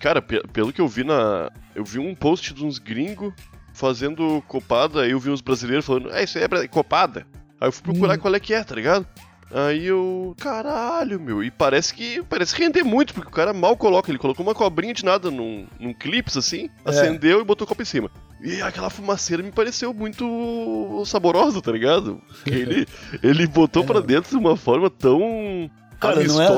cara, 0.00 0.20
pe- 0.20 0.42
pelo 0.52 0.72
que 0.72 0.80
eu 0.80 0.88
vi 0.88 1.04
na. 1.04 1.50
Eu 1.74 1.84
vi 1.84 1.98
um 1.98 2.14
post 2.14 2.52
de 2.52 2.64
uns 2.64 2.78
gringos 2.78 3.32
fazendo 3.72 4.42
copada, 4.48 5.02
aí 5.02 5.12
eu 5.12 5.18
vi 5.20 5.30
uns 5.30 5.40
brasileiros 5.40 5.86
falando, 5.86 6.12
é, 6.12 6.24
isso 6.24 6.36
aí 6.38 6.44
é 6.44 6.68
copada. 6.68 7.26
Aí 7.60 7.68
eu 7.68 7.72
fui 7.72 7.84
procurar 7.84 8.16
Hum. 8.16 8.18
qual 8.20 8.34
é 8.34 8.40
que 8.40 8.52
é, 8.52 8.62
tá 8.62 8.74
ligado? 8.74 9.06
Aí 9.54 9.86
eu. 9.86 10.34
Caralho, 10.40 11.20
meu. 11.20 11.44
E 11.44 11.50
parece 11.50 11.94
que. 11.94 12.22
Parece 12.24 12.56
render 12.56 12.82
muito, 12.82 13.12
porque 13.14 13.28
o 13.28 13.32
cara 13.32 13.52
mal 13.52 13.76
coloca. 13.76 14.10
Ele 14.10 14.18
colocou 14.18 14.44
uma 14.44 14.54
cobrinha 14.54 14.92
de 14.94 15.04
nada 15.04 15.30
num, 15.30 15.66
num 15.78 15.92
clips 15.94 16.36
assim, 16.36 16.68
É. 16.84 16.90
acendeu 16.90 17.40
e 17.40 17.44
botou 17.44 17.64
o 17.64 17.68
copo 17.68 17.82
em 17.82 17.84
cima. 17.84 18.10
E 18.42 18.60
aquela 18.60 18.90
fumaceira 18.90 19.42
me 19.42 19.52
pareceu 19.52 19.94
muito 19.94 21.02
saborosa, 21.06 21.62
tá 21.62 21.70
ligado? 21.70 22.20
Ele, 22.44 22.86
ele 23.22 23.46
botou 23.46 23.84
pra 23.84 24.00
dentro 24.00 24.30
de 24.30 24.36
uma 24.36 24.56
forma 24.56 24.90
tão. 24.90 25.70
Cara, 26.00 26.24
não 26.24 26.42
é-. 26.42 26.48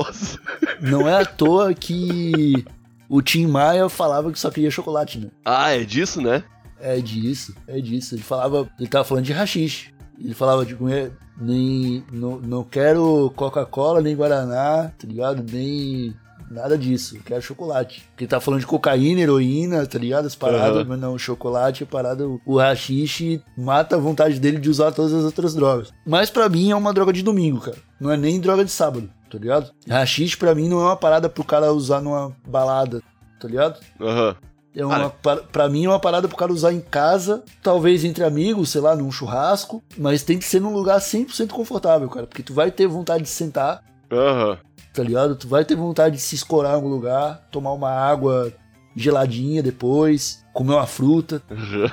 Não 0.81 1.09
é 1.09 1.21
à 1.21 1.25
toa 1.27 1.75
que 1.75 2.65
o 3.09 3.21
Tim 3.21 3.47
Maia 3.47 3.89
falava 3.91 4.33
que 4.33 4.39
só 4.39 4.51
queria 4.51 4.71
chocolate, 4.71 5.19
né? 5.19 5.29
Ah, 5.45 5.73
é 5.73 5.85
disso, 5.85 6.23
né? 6.23 6.43
É 6.81 7.01
disso, 7.01 7.55
é 7.67 7.79
disso. 7.81 8.15
Ele 8.15 8.23
falava, 8.23 8.69
ele 8.79 8.89
tava 8.89 9.05
falando 9.05 9.25
de 9.25 9.33
rachixe. 9.33 9.93
Ele 10.19 10.35
falava 10.35 10.65
de 10.65 10.75
comer, 10.75 11.13
nem, 11.37 12.05
não, 12.11 12.39
não 12.39 12.65
quero 12.65 13.33
Coca-Cola, 13.37 14.01
nem 14.01 14.17
Guaraná, 14.17 14.91
tá 14.97 15.07
ligado? 15.07 15.45
Nem 15.53 16.15
nada 16.51 16.77
disso, 16.79 17.17
eu 17.17 17.23
quero 17.25 17.43
chocolate. 17.43 18.03
Porque 18.11 18.27
tava 18.27 18.41
falando 18.41 18.61
de 18.61 18.67
cocaína, 18.67 19.21
heroína, 19.21 19.87
tá 19.87 19.99
ligado? 19.99 20.27
As 20.27 20.35
paradas, 20.35 20.79
Aham. 20.79 20.87
mas 20.89 21.01
não, 21.01 21.19
chocolate 21.19 21.83
é 21.83 21.87
parada, 21.87 22.25
o 22.45 22.59
rachixe 22.59 23.43
mata 23.57 23.97
a 23.97 23.99
vontade 23.99 24.39
dele 24.39 24.59
de 24.59 24.69
usar 24.71 24.93
todas 24.93 25.13
as 25.13 25.25
outras 25.25 25.55
drogas. 25.55 25.93
Mas 26.07 26.31
pra 26.31 26.49
mim 26.49 26.71
é 26.71 26.77
uma 26.77 26.93
droga 26.93 27.13
de 27.13 27.23
domingo, 27.23 27.61
cara. 27.61 27.77
Não 28.01 28.11
é 28.11 28.17
nem 28.17 28.41
droga 28.41 28.65
de 28.65 28.71
sábado, 28.71 29.09
tá 29.31 29.39
ligado? 29.39 29.71
Rachixe 29.89 30.37
pra 30.37 30.55
mim 30.55 30.69
não 30.69 30.81
é 30.81 30.85
uma 30.85 30.97
parada 30.97 31.29
pro 31.29 31.45
cara 31.45 31.73
usar 31.73 32.01
numa 32.01 32.33
balada, 32.47 33.03
tá 33.41 33.49
ligado? 33.49 33.81
Aham. 34.01 34.37
É 34.77 34.85
uma, 34.85 35.09
pa- 35.09 35.37
pra 35.37 35.69
mim 35.69 35.85
é 35.85 35.89
uma 35.89 36.01
parada 36.01 36.27
pro 36.27 36.37
cara 36.37 36.53
usar 36.53 36.73
em 36.73 36.81
casa, 36.81 37.45
talvez 37.63 38.05
entre 38.05 38.25
amigos, 38.25 38.71
sei 38.71 38.81
lá, 38.81 38.97
num 38.97 39.09
churrasco, 39.09 39.81
mas 39.97 40.25
tem 40.25 40.37
que 40.37 40.45
ser 40.45 40.61
num 40.61 40.73
lugar 40.73 40.99
100% 41.01 41.51
confortável, 41.53 42.09
cara, 42.09 42.27
porque 42.27 42.43
tu 42.43 42.53
vai 42.53 42.73
ter 42.73 42.89
vontade 42.89 43.23
de 43.23 43.29
sentar, 43.29 43.85
Aham. 44.11 44.59
Tá 44.95 45.03
ligado? 45.03 45.37
Tu 45.37 45.47
vai 45.49 45.65
ter 45.65 45.75
vontade 45.77 46.17
de 46.17 46.23
se 46.23 46.35
escorar 46.35 46.73
em 46.73 46.75
algum 46.77 46.89
lugar, 46.89 47.47
tomar 47.51 47.73
uma 47.73 47.91
água 47.91 48.53
geladinha 48.97 49.63
depois, 49.63 50.45
comer 50.53 50.75
uma 50.75 50.87
fruta. 50.87 51.43
aham. 51.51 51.91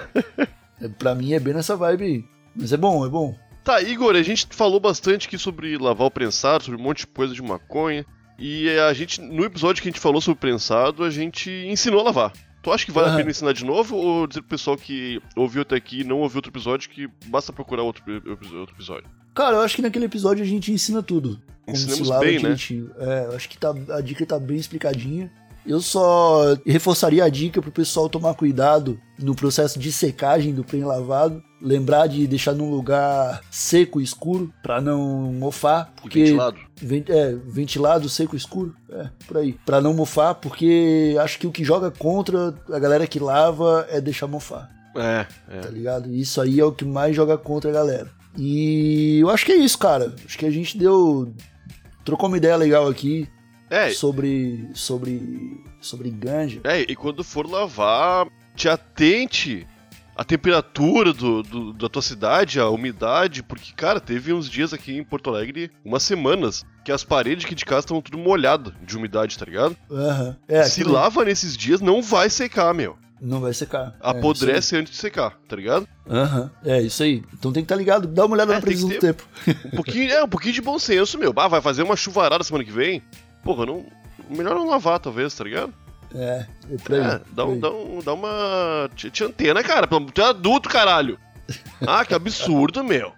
É, 0.80 0.88
Pra 0.88 1.14
mim 1.14 1.34
é 1.34 1.40
bem 1.40 1.54
nessa 1.54 1.76
vibe 1.76 2.04
aí. 2.04 2.26
Mas 2.56 2.72
é 2.74 2.78
bom, 2.78 3.06
é 3.06 3.10
bom. 3.10 3.36
Tá, 3.64 3.82
Igor, 3.82 4.16
a 4.16 4.22
gente 4.24 4.48
falou 4.52 4.80
bastante 4.80 5.28
aqui 5.28 5.38
sobre 5.38 5.78
lavar 5.78 6.08
o 6.08 6.12
prensado, 6.12 6.64
sobre 6.64 6.80
um 6.80 6.84
monte 6.84 7.00
de 7.02 7.08
coisa 7.08 7.34
de 7.34 7.42
maconha. 7.42 8.06
E 8.40 8.68
a 8.80 8.92
gente, 8.94 9.22
no 9.22 9.44
episódio 9.46 9.82
que 9.84 9.88
a 9.88 9.92
gente 9.92 10.02
falou 10.02 10.20
sobre 10.20 10.40
prensado, 10.40 11.04
a 11.04 11.10
gente 11.12 11.50
ensinou 11.68 12.00
a 12.00 12.04
lavar. 12.06 12.34
Tu 12.64 12.72
acha 12.72 12.86
que 12.86 12.92
vale 12.92 13.08
a 13.08 13.10
Aham. 13.10 13.18
pena 13.18 13.30
ensinar 13.32 13.54
de 13.54 13.64
novo 13.66 13.96
ou 13.96 14.26
dizer 14.28 14.42
pro 14.42 14.50
pessoal 14.50 14.76
que 14.78 15.22
ouviu 15.36 15.62
até 15.64 15.76
aqui 15.76 16.02
e 16.02 16.04
não 16.04 16.20
ouviu 16.20 16.38
outro 16.38 16.52
episódio 16.52 16.90
que 16.90 17.08
basta 17.28 17.54
procurar 17.54 17.84
outro, 17.84 18.04
outro 18.14 18.76
episódio? 18.76 19.10
Cara, 19.34 19.58
eu 19.58 19.62
acho 19.62 19.76
que 19.76 19.82
naquele 19.82 20.06
episódio 20.06 20.44
a 20.44 20.48
gente 20.48 20.72
ensina 20.72 21.02
tudo. 21.02 21.40
Como 21.66 21.78
Ensinamos 21.78 21.98
se 22.06 22.10
lava 22.10 22.22
bem, 22.24 22.34
né? 22.34 22.40
direitinho. 22.40 22.92
É, 22.98 23.26
eu 23.28 23.36
acho 23.36 23.48
que 23.48 23.58
tá, 23.58 23.74
a 23.92 24.02
dica 24.02 24.26
tá 24.26 24.38
bem 24.40 24.58
explicadinha. 24.58 25.32
Eu 25.64 25.80
só 25.80 26.56
reforçaria 26.66 27.24
a 27.24 27.30
dica 27.30 27.62
pro 27.62 27.72
pessoal 27.72 28.10
tomar 28.10 28.34
cuidado 28.34 29.00
no 29.20 29.36
processo 29.36 29.78
de 29.78 29.92
secagem 29.92 30.56
do 30.56 30.64
prem 30.64 30.84
lavado. 30.84 31.42
Lembrar 31.62 32.08
de 32.08 32.26
deixar 32.26 32.54
num 32.54 32.72
lugar 32.72 33.42
seco 33.52 34.02
e 34.02 34.04
escuro 34.04 34.52
pra 34.64 34.82
não 34.82 35.00
mofar. 35.32 35.94
Porque 36.02 36.24
ventilado? 36.24 36.58
Ven- 36.82 37.06
é, 37.08 37.36
ventilado, 37.46 38.10
seco, 38.10 38.36
escuro, 38.36 38.76
é, 38.90 39.08
por 39.28 39.38
aí. 39.38 39.54
Pra 39.64 39.80
não 39.80 39.94
mofar, 39.94 40.34
porque 40.34 41.16
acho 41.22 41.38
que 41.38 41.46
o 41.46 41.52
que 41.52 41.64
joga 41.64 41.92
contra 41.92 42.56
a 42.72 42.80
galera 42.80 43.06
que 43.06 43.20
lava 43.20 43.86
é 43.92 44.02
deixar 44.02 44.26
mofar 44.26 44.68
É, 44.96 45.26
tá 45.62 45.68
é. 45.68 45.72
ligado? 45.72 46.12
Isso 46.12 46.42
aí 46.42 46.60
é 46.60 46.66
o 46.66 46.72
que 46.72 46.84
mais 46.84 47.16
joga 47.16 47.38
contra 47.38 47.70
a 47.70 47.74
galera. 47.74 48.10
E 48.38 49.20
eu 49.20 49.30
acho 49.30 49.46
que 49.46 49.52
é 49.52 49.58
isso, 49.58 49.78
cara. 49.78 50.16
Acho 50.26 50.38
que 50.38 50.46
a 50.46 50.52
gente 50.52 50.78
deu. 50.78 51.34
Trocou 52.04 52.28
uma 52.28 52.38
ideia 52.38 52.56
legal 52.56 52.88
aqui 52.88 53.28
É, 53.70 53.90
sobre. 53.92 54.68
sobre. 54.74 55.62
sobre 55.82 56.10
ganja. 56.10 56.62
é, 56.64 56.82
e 56.82 56.96
quando 56.96 57.24
for 57.24 57.46
lavar, 57.50 58.28
te 58.56 58.68
atente 58.70 59.68
à 60.16 60.24
temperatura 60.24 61.14
do, 61.14 61.42
do- 61.44 61.74
da 61.74 61.88
tua 61.90 62.02
cidade, 62.02 62.60
à 62.60 62.70
umidade, 62.70 63.42
porque, 63.42 63.72
cara, 63.74 64.00
teve 64.00 64.34
uns 64.34 64.50
dias 64.50 64.74
aqui 64.74 64.96
em 64.98 65.04
Porto 65.04 65.30
Alegre, 65.30 65.72
umas 65.86 66.04
semanas, 66.04 66.64
que 66.84 66.92
as 66.92 67.04
paredes 67.04 67.46
aqui 67.46 67.56
de 67.56 67.66
casa 67.66 67.82
estavam 67.82 68.02
tudo 68.02 68.18
molhadas 68.18 68.74
de 68.86 68.98
umidade, 68.98 69.38
tá 69.38 69.46
ligado? 69.46 69.76
Aham. 69.90 70.38
É, 70.48 70.64
Se 70.64 70.82
aquilo 70.82 70.94
lava 70.96 71.24
nesses 71.26 71.56
dias, 71.58 71.82
não 71.82 72.02
vai 72.02 72.30
secar, 72.30 72.74
meu. 72.74 72.98
Não 73.22 73.40
vai 73.40 73.54
secar. 73.54 73.96
É, 74.02 74.10
Apodrece 74.10 74.76
antes 74.76 74.94
de 74.94 75.00
secar, 75.00 75.38
tá 75.48 75.56
ligado? 75.56 75.88
aí. 76.10 76.18
Aham. 76.18 76.52
É, 76.66 76.82
isso 76.82 77.04
aí. 77.04 77.24
Então 77.34 77.54
tem 77.54 77.62
que 77.62 77.66
estar 77.66 77.76
ligado. 77.76 78.08
Dá 78.08 78.26
uma 78.26 78.34
olhada 78.36 78.52
É, 78.54 78.56
na 78.56 78.62
previsão 78.62 78.90
do 78.90 78.98
tempo. 78.98 79.24
Um 79.66 79.76
pouquinho, 79.76 80.12
é, 80.12 80.24
um 80.24 80.28
pouquinho 80.28 80.54
de 80.54 80.62
bom 80.62 80.80
senso, 80.80 81.20
meu. 81.20 81.32
Ah, 81.36 81.48
vai 81.48 81.62
fazer 81.62 81.84
uma 81.84 81.96
chuvarada 81.96 82.44
semana 82.44 82.66
que 82.66 82.72
vem? 82.72 83.04
Porra, 83.44 83.68
não. 83.68 83.86
Melhor 84.28 84.56
não 84.56 84.68
lavar, 84.68 85.00
talvez, 85.00 85.36
tá 85.36 85.44
ligado? 85.44 85.72
É, 86.16 86.46
é 86.72 86.78
por 86.84 86.96
aí. 86.96 87.00
É, 87.02 87.22
dá, 87.32 87.46
por 87.46 87.50
um, 87.50 87.54
aí. 87.54 87.60
dá, 87.60 87.72
um, 87.72 88.00
dá 88.04 88.14
uma. 88.14 88.90
Te, 88.96 89.12
te 89.12 89.24
antena, 89.24 89.62
cara. 89.62 89.86
Tu 89.88 90.22
é 90.22 90.26
adulto, 90.26 90.68
caralho. 90.68 91.20
Ah, 91.86 92.04
que 92.04 92.16
absurdo, 92.16 92.84
meu. 92.84 93.14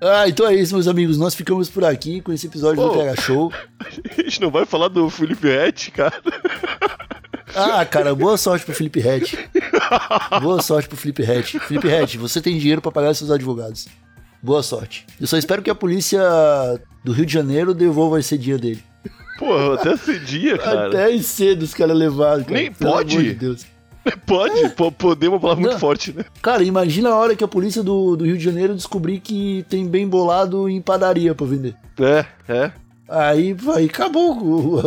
Ah, 0.00 0.28
então 0.28 0.46
é 0.46 0.54
isso, 0.54 0.74
meus 0.74 0.86
amigos. 0.86 1.18
Nós 1.18 1.34
ficamos 1.34 1.68
por 1.68 1.84
aqui 1.84 2.20
com 2.20 2.32
esse 2.32 2.46
episódio 2.46 2.80
do 2.80 2.90
Pô. 2.90 2.98
TH 2.98 3.20
Show. 3.22 3.52
A 4.16 4.22
gente 4.22 4.40
não 4.40 4.50
vai 4.50 4.64
falar 4.64 4.86
do 4.88 5.10
Felipe 5.10 5.48
Rett, 5.48 5.90
cara. 5.90 6.14
Ah, 7.54 7.84
cara, 7.84 8.14
boa 8.14 8.36
sorte 8.36 8.64
pro 8.64 8.74
Felipe 8.74 9.00
Rett. 9.00 9.38
Boa 10.40 10.60
sorte 10.62 10.88
pro 10.88 10.96
Felipe 10.96 11.22
Rett. 11.22 11.58
Felipe 11.60 11.88
Rett, 11.88 12.18
você 12.18 12.40
tem 12.40 12.58
dinheiro 12.58 12.80
pra 12.82 12.92
pagar 12.92 13.14
seus 13.14 13.30
advogados. 13.30 13.88
Boa 14.42 14.62
sorte. 14.62 15.06
Eu 15.20 15.26
só 15.26 15.36
espero 15.36 15.62
que 15.62 15.70
a 15.70 15.74
polícia 15.74 16.20
do 17.04 17.12
Rio 17.12 17.26
de 17.26 17.32
Janeiro 17.32 17.74
devolva 17.74 18.20
esse 18.20 18.36
dia 18.38 18.56
dele. 18.58 18.82
Porra, 19.38 19.74
até 19.74 19.96
cedia, 19.96 20.58
cara. 20.58 20.88
Até 20.88 21.18
cedo 21.18 21.62
os 21.62 21.74
caras 21.74 21.96
levaram. 21.96 22.42
cara. 22.44 22.54
Nem 22.56 22.72
Pelo 22.72 22.92
pode. 22.92 23.16
amor 23.16 23.24
de 23.28 23.34
Deus. 23.34 23.66
Pode? 24.26 24.68
Po- 24.70 24.90
Poder 24.90 25.26
é 25.26 25.28
uma 25.28 25.38
palavra 25.40 25.60
muito 25.60 25.72
Não. 25.74 25.78
forte, 25.80 26.12
né? 26.12 26.24
Cara, 26.40 26.62
imagina 26.64 27.10
a 27.10 27.14
hora 27.16 27.36
que 27.36 27.44
a 27.44 27.48
polícia 27.48 27.82
do, 27.82 28.16
do 28.16 28.24
Rio 28.24 28.38
de 28.38 28.44
Janeiro 28.44 28.74
descobrir 28.74 29.20
que 29.20 29.64
tem 29.68 29.86
bem 29.86 30.08
bolado 30.08 30.68
em 30.68 30.80
padaria 30.80 31.34
pra 31.34 31.46
vender. 31.46 31.74
É, 32.00 32.24
é. 32.48 32.72
Aí 33.08 33.52
vai, 33.54 33.86
acabou. 33.86 34.78
Ô, 34.78 34.82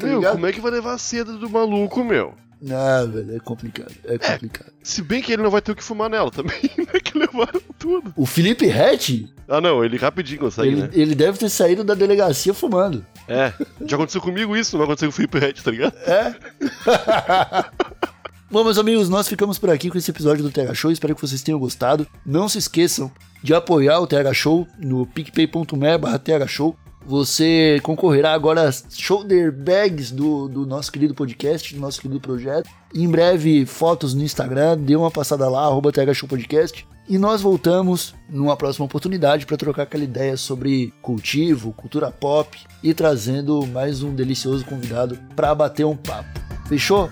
tá 0.00 0.06
meu, 0.06 0.16
ligado? 0.18 0.32
como 0.32 0.46
é 0.46 0.52
que 0.52 0.60
vai 0.60 0.70
levar 0.72 0.94
a 0.94 0.98
seda 0.98 1.32
do 1.34 1.50
maluco, 1.50 2.02
meu? 2.02 2.34
Ah, 2.70 3.04
velho, 3.04 3.34
é 3.36 3.40
complicado. 3.40 3.92
É 4.04 4.16
complicado. 4.16 4.72
Se 4.84 5.02
bem 5.02 5.20
que 5.20 5.32
ele 5.32 5.42
não 5.42 5.50
vai 5.50 5.60
ter 5.60 5.72
o 5.72 5.74
que 5.76 5.82
fumar 5.82 6.08
nela 6.08 6.30
também, 6.30 6.60
né? 6.78 7.00
Que 7.02 7.18
levaram 7.18 7.60
tudo. 7.76 8.12
O 8.16 8.24
Felipe 8.24 8.66
Rett, 8.66 9.28
Ah, 9.48 9.60
não, 9.60 9.84
ele 9.84 9.96
rapidinho 9.96 10.38
consegue, 10.38 10.68
ele, 10.68 10.82
né? 10.82 10.90
ele 10.92 11.14
deve 11.16 11.38
ter 11.38 11.48
saído 11.48 11.82
da 11.82 11.94
delegacia 11.94 12.54
fumando. 12.54 13.04
É, 13.26 13.52
já 13.84 13.96
aconteceu 13.96 14.20
comigo 14.20 14.56
isso, 14.56 14.76
não 14.76 14.78
vai 14.78 14.84
acontecer 14.86 15.06
com 15.06 15.10
o 15.10 15.14
Felipe 15.14 15.38
Rett, 15.40 15.62
tá 15.62 15.70
ligado? 15.72 15.94
É? 16.06 16.34
Bom, 18.50 18.62
meus 18.62 18.78
amigos, 18.78 19.08
nós 19.08 19.26
ficamos 19.28 19.58
por 19.58 19.70
aqui 19.70 19.90
com 19.90 19.96
esse 19.98 20.10
episódio 20.10 20.44
do 20.44 20.50
TH 20.50 20.74
Show. 20.74 20.90
Espero 20.92 21.14
que 21.14 21.22
vocês 21.22 21.42
tenham 21.42 21.58
gostado. 21.58 22.06
Não 22.24 22.48
se 22.48 22.58
esqueçam 22.58 23.10
de 23.42 23.54
apoiar 23.54 23.98
o 23.98 24.06
TH 24.06 24.34
Show 24.34 24.68
no 24.78 25.06
picpay.me 25.06 25.98
barra 25.98 26.18
TH 26.18 26.46
Show. 26.46 26.76
Você 27.06 27.80
concorrerá 27.82 28.32
agora 28.32 28.62
às 28.62 28.84
shoulder 28.90 29.52
bags 29.52 30.10
do, 30.10 30.48
do 30.48 30.66
nosso 30.66 30.92
querido 30.92 31.14
podcast, 31.14 31.74
do 31.74 31.80
nosso 31.80 32.00
querido 32.00 32.20
projeto. 32.20 32.68
Em 32.94 33.08
breve, 33.08 33.66
fotos 33.66 34.14
no 34.14 34.22
Instagram. 34.22 34.78
Dê 34.78 34.94
uma 34.94 35.10
passada 35.10 35.48
lá, 35.48 35.64
arroba 35.64 35.90
Podcast. 36.28 36.86
E 37.08 37.18
nós 37.18 37.40
voltamos 37.40 38.14
numa 38.28 38.56
próxima 38.56 38.86
oportunidade 38.86 39.44
para 39.44 39.56
trocar 39.56 39.82
aquela 39.82 40.04
ideia 40.04 40.36
sobre 40.36 40.94
cultivo, 41.02 41.72
cultura 41.72 42.10
pop 42.10 42.56
e 42.82 42.94
trazendo 42.94 43.66
mais 43.66 44.02
um 44.02 44.14
delicioso 44.14 44.64
convidado 44.64 45.18
para 45.34 45.54
bater 45.54 45.84
um 45.84 45.96
papo. 45.96 46.40
Fechou? 46.68 47.10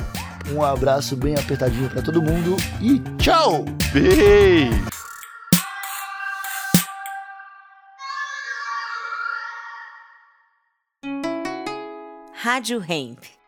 Um 0.53 0.63
abraço 0.63 1.17
bem 1.17 1.35
apertadinho 1.35 1.91
para 1.91 2.03
todo 2.03 2.23
mundo 2.23 2.57
e 2.81 2.99
tchau! 3.19 3.65
Beijo! 3.93 5.00
Rádio 12.43 12.81
Hemp. 12.81 13.40